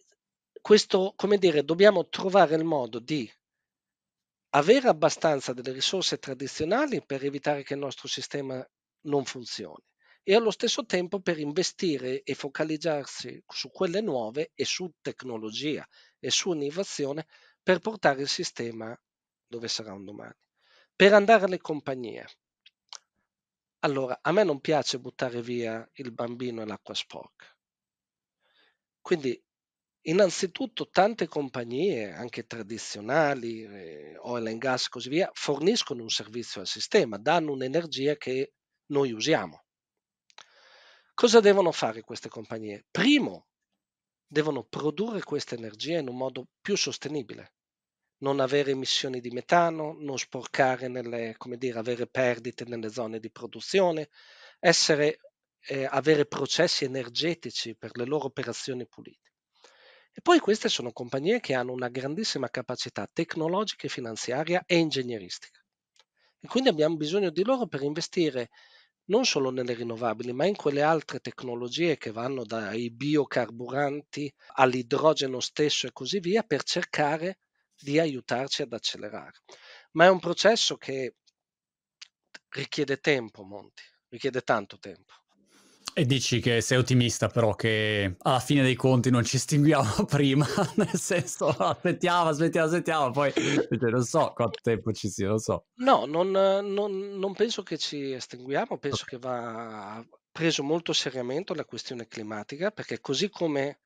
questo, 0.62 1.13
come 1.17 1.38
dire, 1.38 1.65
dobbiamo 1.65 2.08
trovare 2.08 2.55
il 2.55 2.63
modo 2.63 2.99
di 2.99 3.29
avere 4.51 4.88
abbastanza 4.88 5.51
delle 5.51 5.73
risorse 5.73 6.17
tradizionali 6.17 7.03
per 7.05 7.25
evitare 7.25 7.63
che 7.63 7.73
il 7.73 7.79
nostro 7.79 8.08
sistema 8.08 8.65
non 9.01 9.25
funzioni 9.25 9.84
e 10.23 10.34
allo 10.34 10.49
stesso 10.49 10.86
tempo 10.86 11.19
per 11.19 11.38
investire 11.38 12.23
e 12.23 12.34
focalizzarsi 12.34 13.43
su 13.45 13.69
quelle 13.69 14.01
nuove 14.01 14.51
e 14.55 14.63
su 14.65 14.89
tecnologia 15.01 15.86
e 16.17 16.31
su 16.31 16.53
innovazione 16.53 17.27
per 17.65 17.80
portare 17.80 18.21
il 18.21 18.28
sistema 18.28 18.95
dove 19.47 19.67
sarà 19.67 19.91
un 19.91 20.06
domani. 20.06 20.36
Per 20.95 21.13
andare 21.13 21.45
alle 21.45 21.58
compagnie. 21.58 22.28
Allora, 23.80 24.19
a 24.21 24.32
me 24.32 24.43
non 24.43 24.60
piace 24.60 24.99
buttare 24.99 25.41
via 25.41 25.84
il 25.93 26.12
bambino 26.12 26.62
e 26.62 26.65
l'acqua 26.67 26.93
sporca. 26.93 27.47
Quindi, 29.01 29.43
innanzitutto, 30.01 30.89
tante 30.91 31.28
compagnie, 31.28 32.12
anche 32.12 32.45
tradizionali, 32.45 33.63
eh, 33.63 34.15
oil 34.19 34.45
and 34.45 34.60
gas 34.60 34.86
e 34.86 34.89
così 34.89 35.10
via, 35.10 35.32
forniscono 35.34 36.04
un 36.04 36.10
servizio 36.10 36.62
al 36.62 36.67
sistema, 36.67 37.17
danno 37.17 37.51
un'energia 37.51 38.15
che 38.15 38.54
noi 38.91 39.12
usiamo. 39.12 39.65
Cosa 41.15 41.39
devono 41.39 41.71
fare 41.71 42.01
queste 42.01 42.30
compagnie? 42.30 42.86
Primo, 42.91 43.47
devono 44.36 44.65
produrre 44.65 45.24
questa 45.24 45.56
energia 45.56 45.98
in 45.98 46.10
un 46.10 46.17
modo 46.17 46.48
più 46.60 46.76
sostenibile, 46.76 47.54
non 48.17 48.41
avere 48.41 48.71
emissioni 48.71 49.21
di 49.21 49.30
metano, 49.30 49.95
non 49.98 50.17
sporcare 50.17 50.89
nelle, 50.89 51.36
come 51.38 51.56
dire, 51.56 51.80
avere 51.80 52.06
perdite 52.06 52.65
nelle 52.65 52.89
zone 52.89 53.21
di 53.21 53.32
produzione, 53.32 54.10
essere 54.60 55.19
eh, 55.67 55.88
avere 55.89 56.26
processi 56.26 56.84
energetici 56.84 57.78
per 57.78 57.95
le 57.95 58.04
loro 58.04 58.26
operazioni 58.26 58.86
pulite. 58.86 59.32
E 60.12 60.19
poi 60.21 60.39
queste 60.39 60.67
sono 60.67 60.91
compagnie 60.91 61.39
che 61.39 61.54
hanno 61.54 61.71
una 61.71 61.88
grandissima 61.88 62.50
capacità 62.50 63.10
tecnologica 63.12 63.88
finanziaria 63.88 64.63
e 64.65 64.76
ingegneristica. 64.76 65.63
E 66.41 66.48
quindi 66.50 66.67
abbiamo 66.67 66.98
bisogno 66.98 67.30
di 67.30 67.43
loro 67.45 67.67
per 67.67 67.84
investire 67.84 68.50
non 69.06 69.26
solo 69.26 69.52
nelle 69.52 69.74
rinnovabili, 69.74 70.34
ma 70.34 70.46
in 70.46 70.56
quelle 70.56 70.82
altre 70.82 71.20
tecnologie 71.20 71.98
che 71.98 72.12
vanno 72.12 72.44
dai 72.44 72.91
biocarburanti 72.91 74.32
all'idrogeno 74.56 75.39
stesso 75.39 75.88
e 75.88 75.91
così 75.91 76.20
via, 76.20 76.44
per 76.44 76.63
cercare 76.63 77.39
di 77.78 78.00
aiutarci 78.00 78.62
ad 78.63 78.74
accelerare. 78.74 79.39
Ma 79.91 80.06
è 80.06 80.10
un 80.10 80.20
processo 80.20 80.78
che 80.78 81.15
richiede 82.50 82.98
tempo, 83.00 83.44
Monti, 83.44 83.84
richiede 84.10 84.41
tanto 84.41 84.78
tempo. 84.80 85.13
E 85.97 86.05
dici 86.05 86.41
che 86.41 86.60
sei 86.60 86.77
ottimista 86.77 87.29
però 87.29 87.55
che 87.55 88.17
alla 88.17 88.41
fine 88.41 88.62
dei 88.62 88.75
conti 88.75 89.10
non 89.10 89.23
ci 89.23 89.38
estinguiamo 89.38 90.03
prima, 90.03 90.45
nel 90.75 90.89
senso 90.93 91.47
aspettiamo, 91.47 92.27
aspettiamo, 92.27 92.67
aspettiamo, 92.67 93.12
poi 93.12 93.31
non 93.79 94.03
so 94.03 94.34
quanto 94.36 94.60
tempo 94.62 94.91
ci 94.91 95.08
sia, 95.08 95.29
non 95.29 95.39
so. 95.39 95.67
No, 95.75 96.03
non, 96.05 96.31
non, 96.31 97.17
non 97.17 97.34
penso 97.34 97.63
che 97.63 97.77
ci 97.77 98.12
estinguiamo, 98.12 98.77
penso 98.77 99.03
okay. 99.03 99.17
che 99.17 99.25
va 99.25 100.05
preso 100.34 100.63
molto 100.63 100.91
seriamente 100.91 101.55
la 101.55 101.63
questione 101.63 102.10
climatica, 102.10 102.71
perché 102.71 102.99
così 102.99 103.29
come 103.29 103.79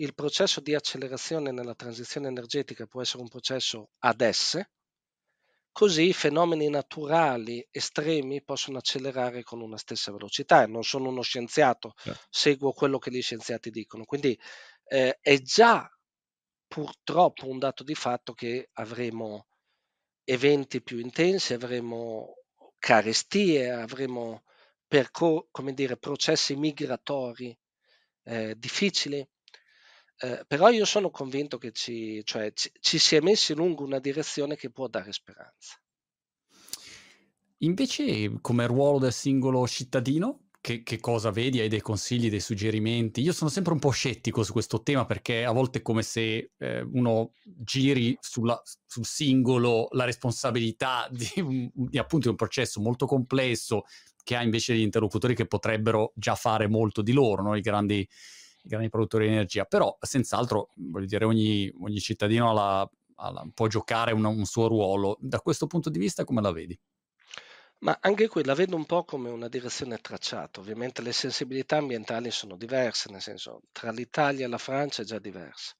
il 0.00 0.12
processo 0.14 0.60
di 0.60 0.74
accelerazione 0.74 1.50
nella 1.50 1.74
transizione 1.74 2.28
energetica 2.28 2.86
può 2.86 3.00
essere 3.00 3.22
un 3.22 3.28
processo 3.28 3.92
ad 4.00 4.20
esse, 4.20 4.72
Così 5.72 6.08
i 6.08 6.12
fenomeni 6.12 6.68
naturali 6.68 7.66
estremi 7.70 8.42
possono 8.42 8.78
accelerare 8.78 9.42
con 9.42 9.60
una 9.60 9.76
stessa 9.76 10.10
velocità. 10.10 10.66
Non 10.66 10.82
sono 10.82 11.08
uno 11.08 11.22
scienziato, 11.22 11.92
certo. 11.96 12.26
seguo 12.30 12.72
quello 12.72 12.98
che 12.98 13.10
gli 13.10 13.22
scienziati 13.22 13.70
dicono. 13.70 14.04
Quindi 14.04 14.38
eh, 14.84 15.18
è 15.20 15.40
già 15.40 15.88
purtroppo 16.66 17.48
un 17.48 17.58
dato 17.58 17.84
di 17.84 17.94
fatto 17.94 18.34
che 18.34 18.70
avremo 18.74 19.46
eventi 20.24 20.82
più 20.82 20.98
intensi, 20.98 21.54
avremo 21.54 22.34
carestie, 22.78 23.70
avremo 23.70 24.42
percor- 24.86 25.48
come 25.50 25.72
dire, 25.74 25.96
processi 25.96 26.56
migratori 26.56 27.56
eh, 28.24 28.54
difficili. 28.56 29.26
Eh, 30.20 30.44
però 30.46 30.68
io 30.68 30.84
sono 30.84 31.10
convinto 31.10 31.58
che 31.58 31.70
ci, 31.72 32.22
cioè, 32.24 32.52
ci, 32.52 32.70
ci 32.80 32.98
si 32.98 33.14
è 33.14 33.20
messi 33.20 33.54
lungo 33.54 33.84
una 33.84 34.00
direzione 34.00 34.56
che 34.56 34.70
può 34.70 34.88
dare 34.88 35.12
speranza. 35.12 35.80
Invece, 37.58 38.38
come 38.40 38.66
ruolo 38.66 38.98
del 38.98 39.12
singolo 39.12 39.66
cittadino, 39.66 40.48
che, 40.60 40.82
che, 40.82 40.98
cosa 40.98 41.30
vedi? 41.30 41.60
Hai 41.60 41.68
dei 41.68 41.80
consigli, 41.80 42.28
dei 42.28 42.40
suggerimenti? 42.40 43.20
Io 43.20 43.32
sono 43.32 43.48
sempre 43.48 43.72
un 43.72 43.78
po' 43.78 43.90
scettico 43.90 44.42
su 44.42 44.52
questo 44.52 44.82
tema 44.82 45.06
perché 45.06 45.44
a 45.44 45.52
volte 45.52 45.78
è 45.78 45.82
come 45.82 46.02
se 46.02 46.50
eh, 46.58 46.80
uno 46.80 47.32
giri 47.44 48.16
sulla, 48.20 48.60
sul 48.86 49.06
singolo 49.06 49.88
la 49.92 50.04
responsabilità 50.04 51.08
di, 51.12 51.70
di, 51.72 51.98
appunto 51.98 52.28
un 52.28 52.36
processo 52.36 52.80
molto 52.80 53.06
complesso 53.06 53.84
che 54.22 54.36
ha 54.36 54.42
invece 54.42 54.72
degli 54.72 54.82
interlocutori 54.82 55.34
che 55.34 55.46
potrebbero 55.46 56.12
già 56.14 56.34
fare 56.34 56.66
molto 56.68 57.02
di 57.02 57.12
loro, 57.12 57.42
no? 57.42 57.56
I 57.56 57.60
grandi 57.60 58.06
grandi 58.62 58.88
produttori 58.88 59.26
di 59.26 59.32
energia, 59.32 59.64
però 59.64 59.96
senz'altro, 60.00 60.70
voglio 60.76 61.06
dire, 61.06 61.24
ogni, 61.24 61.72
ogni 61.80 61.98
cittadino 61.98 62.50
alla, 62.50 62.88
alla, 63.16 63.46
può 63.54 63.66
giocare 63.66 64.12
un, 64.12 64.24
un 64.24 64.44
suo 64.44 64.68
ruolo. 64.68 65.16
Da 65.20 65.40
questo 65.40 65.66
punto 65.66 65.90
di 65.90 65.98
vista 65.98 66.24
come 66.24 66.40
la 66.40 66.52
vedi? 66.52 66.78
Ma 67.80 67.96
anche 68.00 68.26
qui 68.26 68.44
la 68.44 68.54
vedo 68.54 68.74
un 68.74 68.86
po' 68.86 69.04
come 69.04 69.30
una 69.30 69.48
direzione 69.48 69.98
tracciata. 69.98 70.58
Ovviamente 70.58 71.00
le 71.00 71.12
sensibilità 71.12 71.76
ambientali 71.76 72.30
sono 72.30 72.56
diverse, 72.56 73.10
nel 73.10 73.20
senso 73.20 73.60
tra 73.70 73.92
l'Italia 73.92 74.46
e 74.46 74.48
la 74.48 74.58
Francia 74.58 75.02
è 75.02 75.04
già 75.04 75.18
diversa. 75.20 75.74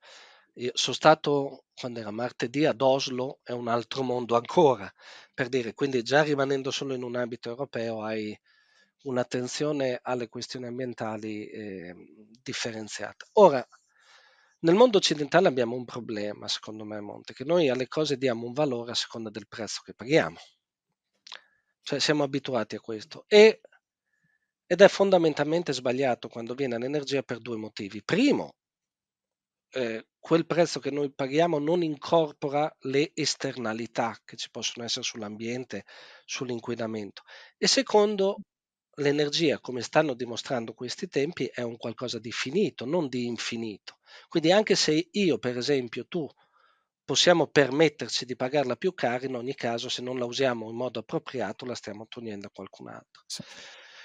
Io 0.55 0.71
sono 0.75 0.95
stato 0.95 1.65
quando 1.75 2.01
era 2.01 2.11
martedì 2.11 2.65
ad 2.67 2.81
Oslo, 2.81 3.41
è 3.43 3.53
un 3.53 3.69
altro 3.69 4.03
mondo 4.03 4.37
ancora, 4.37 4.93
per 5.35 5.49
dire, 5.49 5.75
quindi 5.75 6.03
già 6.03 6.23
rimanendo 6.23 6.71
solo 6.71 6.95
in 6.95 7.03
un 7.03 7.17
ambito 7.17 7.49
europeo 7.49 8.03
hai 8.03 8.37
un'attenzione 9.09 9.99
alle 10.03 10.29
questioni 10.29 10.67
ambientali 10.67 11.49
eh, 11.49 11.95
differenziata. 12.43 13.27
Ora, 13.35 13.67
nel 14.61 14.75
mondo 14.75 14.99
occidentale 14.99 15.49
abbiamo 15.49 15.77
un 15.77 15.85
problema, 15.85 16.49
secondo 16.49 16.85
me, 16.85 17.01
Monte, 17.01 17.33
che 17.33 17.45
noi 17.45 17.69
alle 17.69 17.89
cose 17.89 18.17
diamo 18.17 18.47
un 18.47 18.53
valore 18.53 18.91
a 18.91 18.95
seconda 18.95 19.31
del 19.31 19.47
prezzo 19.49 19.83
che 19.85 19.95
paghiamo. 19.95 20.37
Cioè 21.83 22.01
siamo 22.01 22.23
abituati 22.23 22.77
a 22.77 22.81
questo. 22.81 23.25
E, 23.29 23.61
ed 24.67 24.81
è 24.81 24.89
fondamentalmente 24.89 25.73
sbagliato 25.73 26.29
quando 26.29 26.55
viene 26.55 26.79
l'energia 26.79 27.23
per 27.23 27.39
due 27.39 27.57
motivi. 27.57 28.03
Primo, 28.03 28.57
eh, 29.71 30.07
quel 30.19 30.47
prezzo 30.47 30.81
che 30.81 30.91
noi 30.91 31.13
paghiamo 31.13 31.59
non 31.59 31.83
incorpora 31.83 32.75
le 32.81 33.13
esternalità 33.15 34.17
che 34.25 34.37
ci 34.37 34.51
possono 34.51 34.85
essere 34.85 35.05
sull'ambiente, 35.05 35.85
sull'inquinamento. 36.25 37.23
E 37.57 37.67
secondo, 37.67 38.39
l'energia, 38.99 39.61
come 39.61 39.83
stanno 39.83 40.15
dimostrando 40.15 40.73
questi 40.75 41.09
tempi, 41.09 41.47
è 41.47 41.63
un 41.63 41.77
qualcosa 41.77 42.19
di 42.19 42.33
finito, 42.33 42.85
non 42.85 43.09
di 43.09 43.27
infinito. 43.27 43.99
Quindi 44.29 44.53
anche 44.53 44.75
se 44.77 45.09
io, 45.13 45.39
per 45.39 45.57
esempio, 45.57 46.07
tu 46.07 46.29
possiamo 47.05 47.47
permetterci 47.47 48.25
di 48.25 48.37
pagarla 48.37 48.77
più 48.77 48.93
cara, 48.95 49.27
in 49.27 49.35
ogni 49.37 49.55
caso 49.55 49.89
se 49.89 50.03
non 50.03 50.19
la 50.19 50.27
usiamo 50.27 50.69
in 50.71 50.77
modo 50.77 51.01
appropriato 51.01 51.65
la 51.65 51.75
stiamo 51.75 52.07
togliendo 52.07 52.47
a 52.49 52.51
qualcun 52.51 52.89
altro. 52.89 53.23
Sì. 53.27 53.43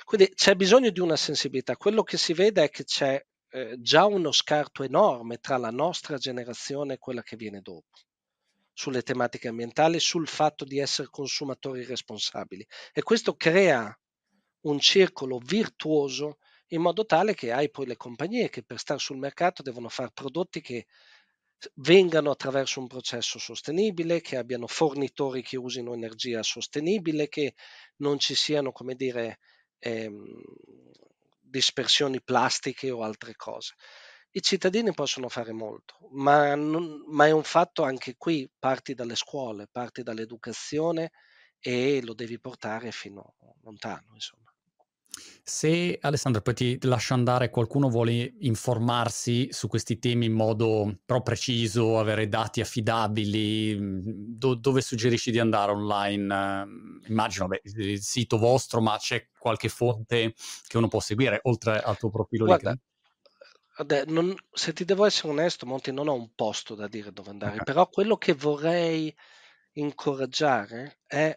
Quindi 0.04 0.34
c'è 0.34 0.56
bisogno 0.56 0.90
di 0.90 1.00
una 1.00 1.16
sensibilità. 1.16 1.76
Quello 1.78 2.04
che 2.04 2.18
si 2.18 2.34
vede 2.34 2.64
è 2.64 2.70
che 2.70 2.84
c'è 2.86 3.22
eh, 3.50 3.76
già 3.80 4.06
uno 4.06 4.32
scarto 4.32 4.84
enorme 4.84 5.38
tra 5.38 5.58
la 5.58 5.70
nostra 5.72 6.18
generazione 6.18 6.94
e 6.96 6.98
quella 6.98 7.24
che 7.24 7.36
viene 7.36 7.62
dopo. 7.62 8.00
sulle 8.74 9.04
tematiche 9.04 9.48
ambientali, 9.48 10.00
sul 10.00 10.28
fatto 10.28 10.66
di 10.66 10.80
essere 10.80 11.08
consumatori 11.10 11.84
responsabili. 11.86 12.66
E 12.92 13.04
questo 13.04 13.36
crea 13.36 13.96
un 14.64 14.80
circolo 14.80 15.40
virtuoso 15.40 16.38
in 16.68 16.82
modo 16.82 17.06
tale 17.06 17.34
che 17.36 17.52
hai 17.52 17.70
poi 17.70 17.86
le 17.86 17.98
compagnie 17.98 18.50
che 18.50 18.64
per 18.64 18.80
stare 18.80 19.00
sul 19.00 19.18
mercato 19.18 19.62
devono 19.62 19.90
fare 19.90 20.12
prodotti 20.14 20.62
che 20.62 20.88
vengano 21.76 22.32
attraverso 22.32 22.80
un 22.80 22.88
processo 22.88 23.40
sostenibile, 23.40 24.22
che 24.22 24.38
abbiano 24.38 24.68
fornitori 24.68 25.42
che 25.42 25.58
usino 25.58 25.94
energia 25.94 26.44
sostenibile, 26.44 27.30
che 27.30 27.54
non 27.98 28.20
ci 28.20 28.36
siano, 28.36 28.72
come 28.72 28.96
dire, 28.96 29.40
ehm, 29.80 30.42
dispersioni 31.42 32.22
plastiche 32.22 32.90
o 32.92 33.04
altre 33.04 33.36
cose. 33.36 33.76
I 34.32 34.42
cittadini 34.42 34.94
possono 34.94 35.30
fare 35.30 35.54
molto, 35.54 35.98
ma, 36.12 36.56
non, 36.56 37.04
ma 37.08 37.28
è 37.28 37.32
un 37.32 37.44
fatto 37.44 37.84
anche 37.84 38.16
qui, 38.18 38.50
parti 38.58 38.94
dalle 38.96 39.16
scuole, 39.16 39.68
parti 39.72 40.02
dall'educazione 40.02 41.12
e 41.60 42.02
lo 42.04 42.14
devi 42.14 42.40
portare 42.40 42.92
fino 42.92 43.36
lontano, 43.62 44.14
insomma. 44.14 44.53
Se 45.46 45.98
Alessandro, 46.02 46.42
poi 46.42 46.54
ti 46.54 46.78
lascio 46.84 47.14
andare, 47.14 47.50
qualcuno 47.50 47.90
vuole 47.90 48.36
informarsi 48.40 49.48
su 49.52 49.68
questi 49.68 50.00
temi 50.00 50.28
in 50.28 50.34
modo 50.34 51.00
però 51.06 51.22
preciso, 51.22 52.00
avere 52.00 52.30
dati 52.30 52.62
affidabili, 52.62 53.78
do- 54.38 54.56
dove 54.56 54.82
suggerisci 54.82 55.32
di 55.32 55.40
andare 55.40 55.72
online? 55.72 56.66
Immagino 57.08 57.48
beh, 57.48 57.62
il 57.64 58.02
sito 58.02 58.38
vostro, 58.38 58.80
ma 58.82 58.98
c'è 58.98 59.28
qualche 59.38 59.68
fonte 59.68 60.34
che 60.66 60.78
uno 60.78 60.88
può 60.88 61.02
seguire 61.02 61.40
oltre 61.44 61.82
al 61.82 61.98
tuo 61.98 62.10
profilo 62.10 62.46
Guarda, 62.46 62.70
LinkedIn? 62.72 64.14
non, 64.14 64.36
se 64.52 64.72
ti 64.72 64.86
devo 64.86 65.06
essere 65.06 65.30
onesto, 65.30 65.66
Monti, 65.66 65.92
non 65.92 66.08
ho 66.08 66.14
un 66.14 66.34
posto 66.36 66.76
da 66.76 66.88
dire 66.88 67.12
dove 67.12 67.32
andare, 67.32 67.54
okay. 67.54 67.66
però 67.66 67.90
quello 67.90 68.18
che 68.18 68.34
vorrei 68.34 69.14
incoraggiare 69.74 71.00
è 71.06 71.36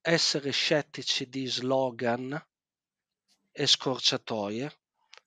essere 0.00 0.50
scettici 0.50 1.28
di 1.28 1.46
slogan 1.46 2.40
e 3.56 3.66
scorciatoie 3.66 4.70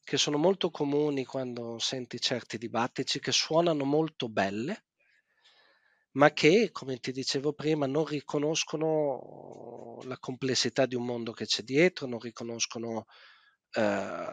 che 0.03 0.17
sono 0.17 0.37
molto 0.37 0.69
comuni 0.69 1.25
quando 1.25 1.77
senti 1.79 2.19
certi 2.19 2.57
dibattiti 2.57 3.19
che 3.19 3.31
suonano 3.31 3.83
molto 3.83 4.27
belle, 4.27 4.85
ma 6.13 6.31
che, 6.31 6.69
come 6.71 6.97
ti 6.97 7.11
dicevo 7.11 7.53
prima, 7.53 7.85
non 7.85 8.05
riconoscono 8.05 9.99
la 10.03 10.17
complessità 10.17 10.85
di 10.85 10.95
un 10.95 11.05
mondo 11.05 11.31
che 11.31 11.45
c'è 11.45 11.61
dietro, 11.61 12.07
non 12.07 12.19
riconoscono 12.19 13.05
eh, 13.71 14.27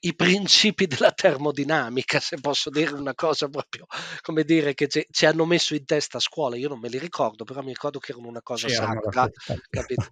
i 0.00 0.14
principi 0.14 0.86
della 0.86 1.12
termodinamica, 1.12 2.20
se 2.20 2.38
posso 2.40 2.68
dire 2.68 2.92
una 2.92 3.14
cosa 3.14 3.48
proprio, 3.48 3.86
come 4.20 4.44
dire, 4.44 4.74
che 4.74 4.88
ci 4.88 5.26
hanno 5.26 5.46
messo 5.46 5.74
in 5.74 5.86
testa 5.86 6.18
a 6.18 6.20
scuola. 6.20 6.56
Io 6.56 6.68
non 6.68 6.80
me 6.80 6.88
li 6.88 6.98
ricordo, 6.98 7.44
però 7.44 7.62
mi 7.62 7.72
ricordo 7.72 7.98
che 7.98 8.12
erano 8.12 8.28
una 8.28 8.42
cosa 8.42 8.68
sacra, 8.68 9.30
capito? 9.70 10.10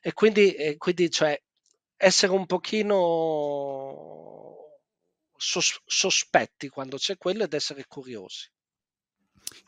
E 0.00 0.12
quindi, 0.12 0.52
e 0.52 0.76
quindi 0.76 1.10
cioè, 1.10 1.40
essere 1.98 2.32
un 2.32 2.46
pochino 2.46 2.96
sos- 5.36 5.82
sospetti 5.84 6.68
quando 6.68 6.96
c'è 6.96 7.18
quello 7.18 7.44
ed 7.44 7.52
essere 7.52 7.84
curiosi. 7.86 8.50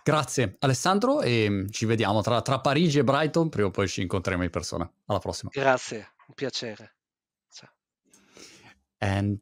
Grazie 0.03 0.57
Alessandro 0.61 1.21
e 1.23 1.66
ci 1.71 1.87
vediamo 1.87 2.21
tra, 2.23 2.40
tra 2.43 2.61
Parigi 2.61 2.99
e 2.99 3.05
Brighton, 3.05 3.49
prima 3.49 3.69
o 3.69 3.71
poi 3.71 3.88
ci 3.88 4.03
incontreremo 4.03 4.45
in 4.45 4.51
persona. 4.51 4.90
Alla 5.07 5.19
prossima. 5.19 5.51
Grazie, 5.53 6.14
un 6.27 6.35
piacere. 6.35 6.97
Ciao. 7.51 7.71
And 8.99 9.40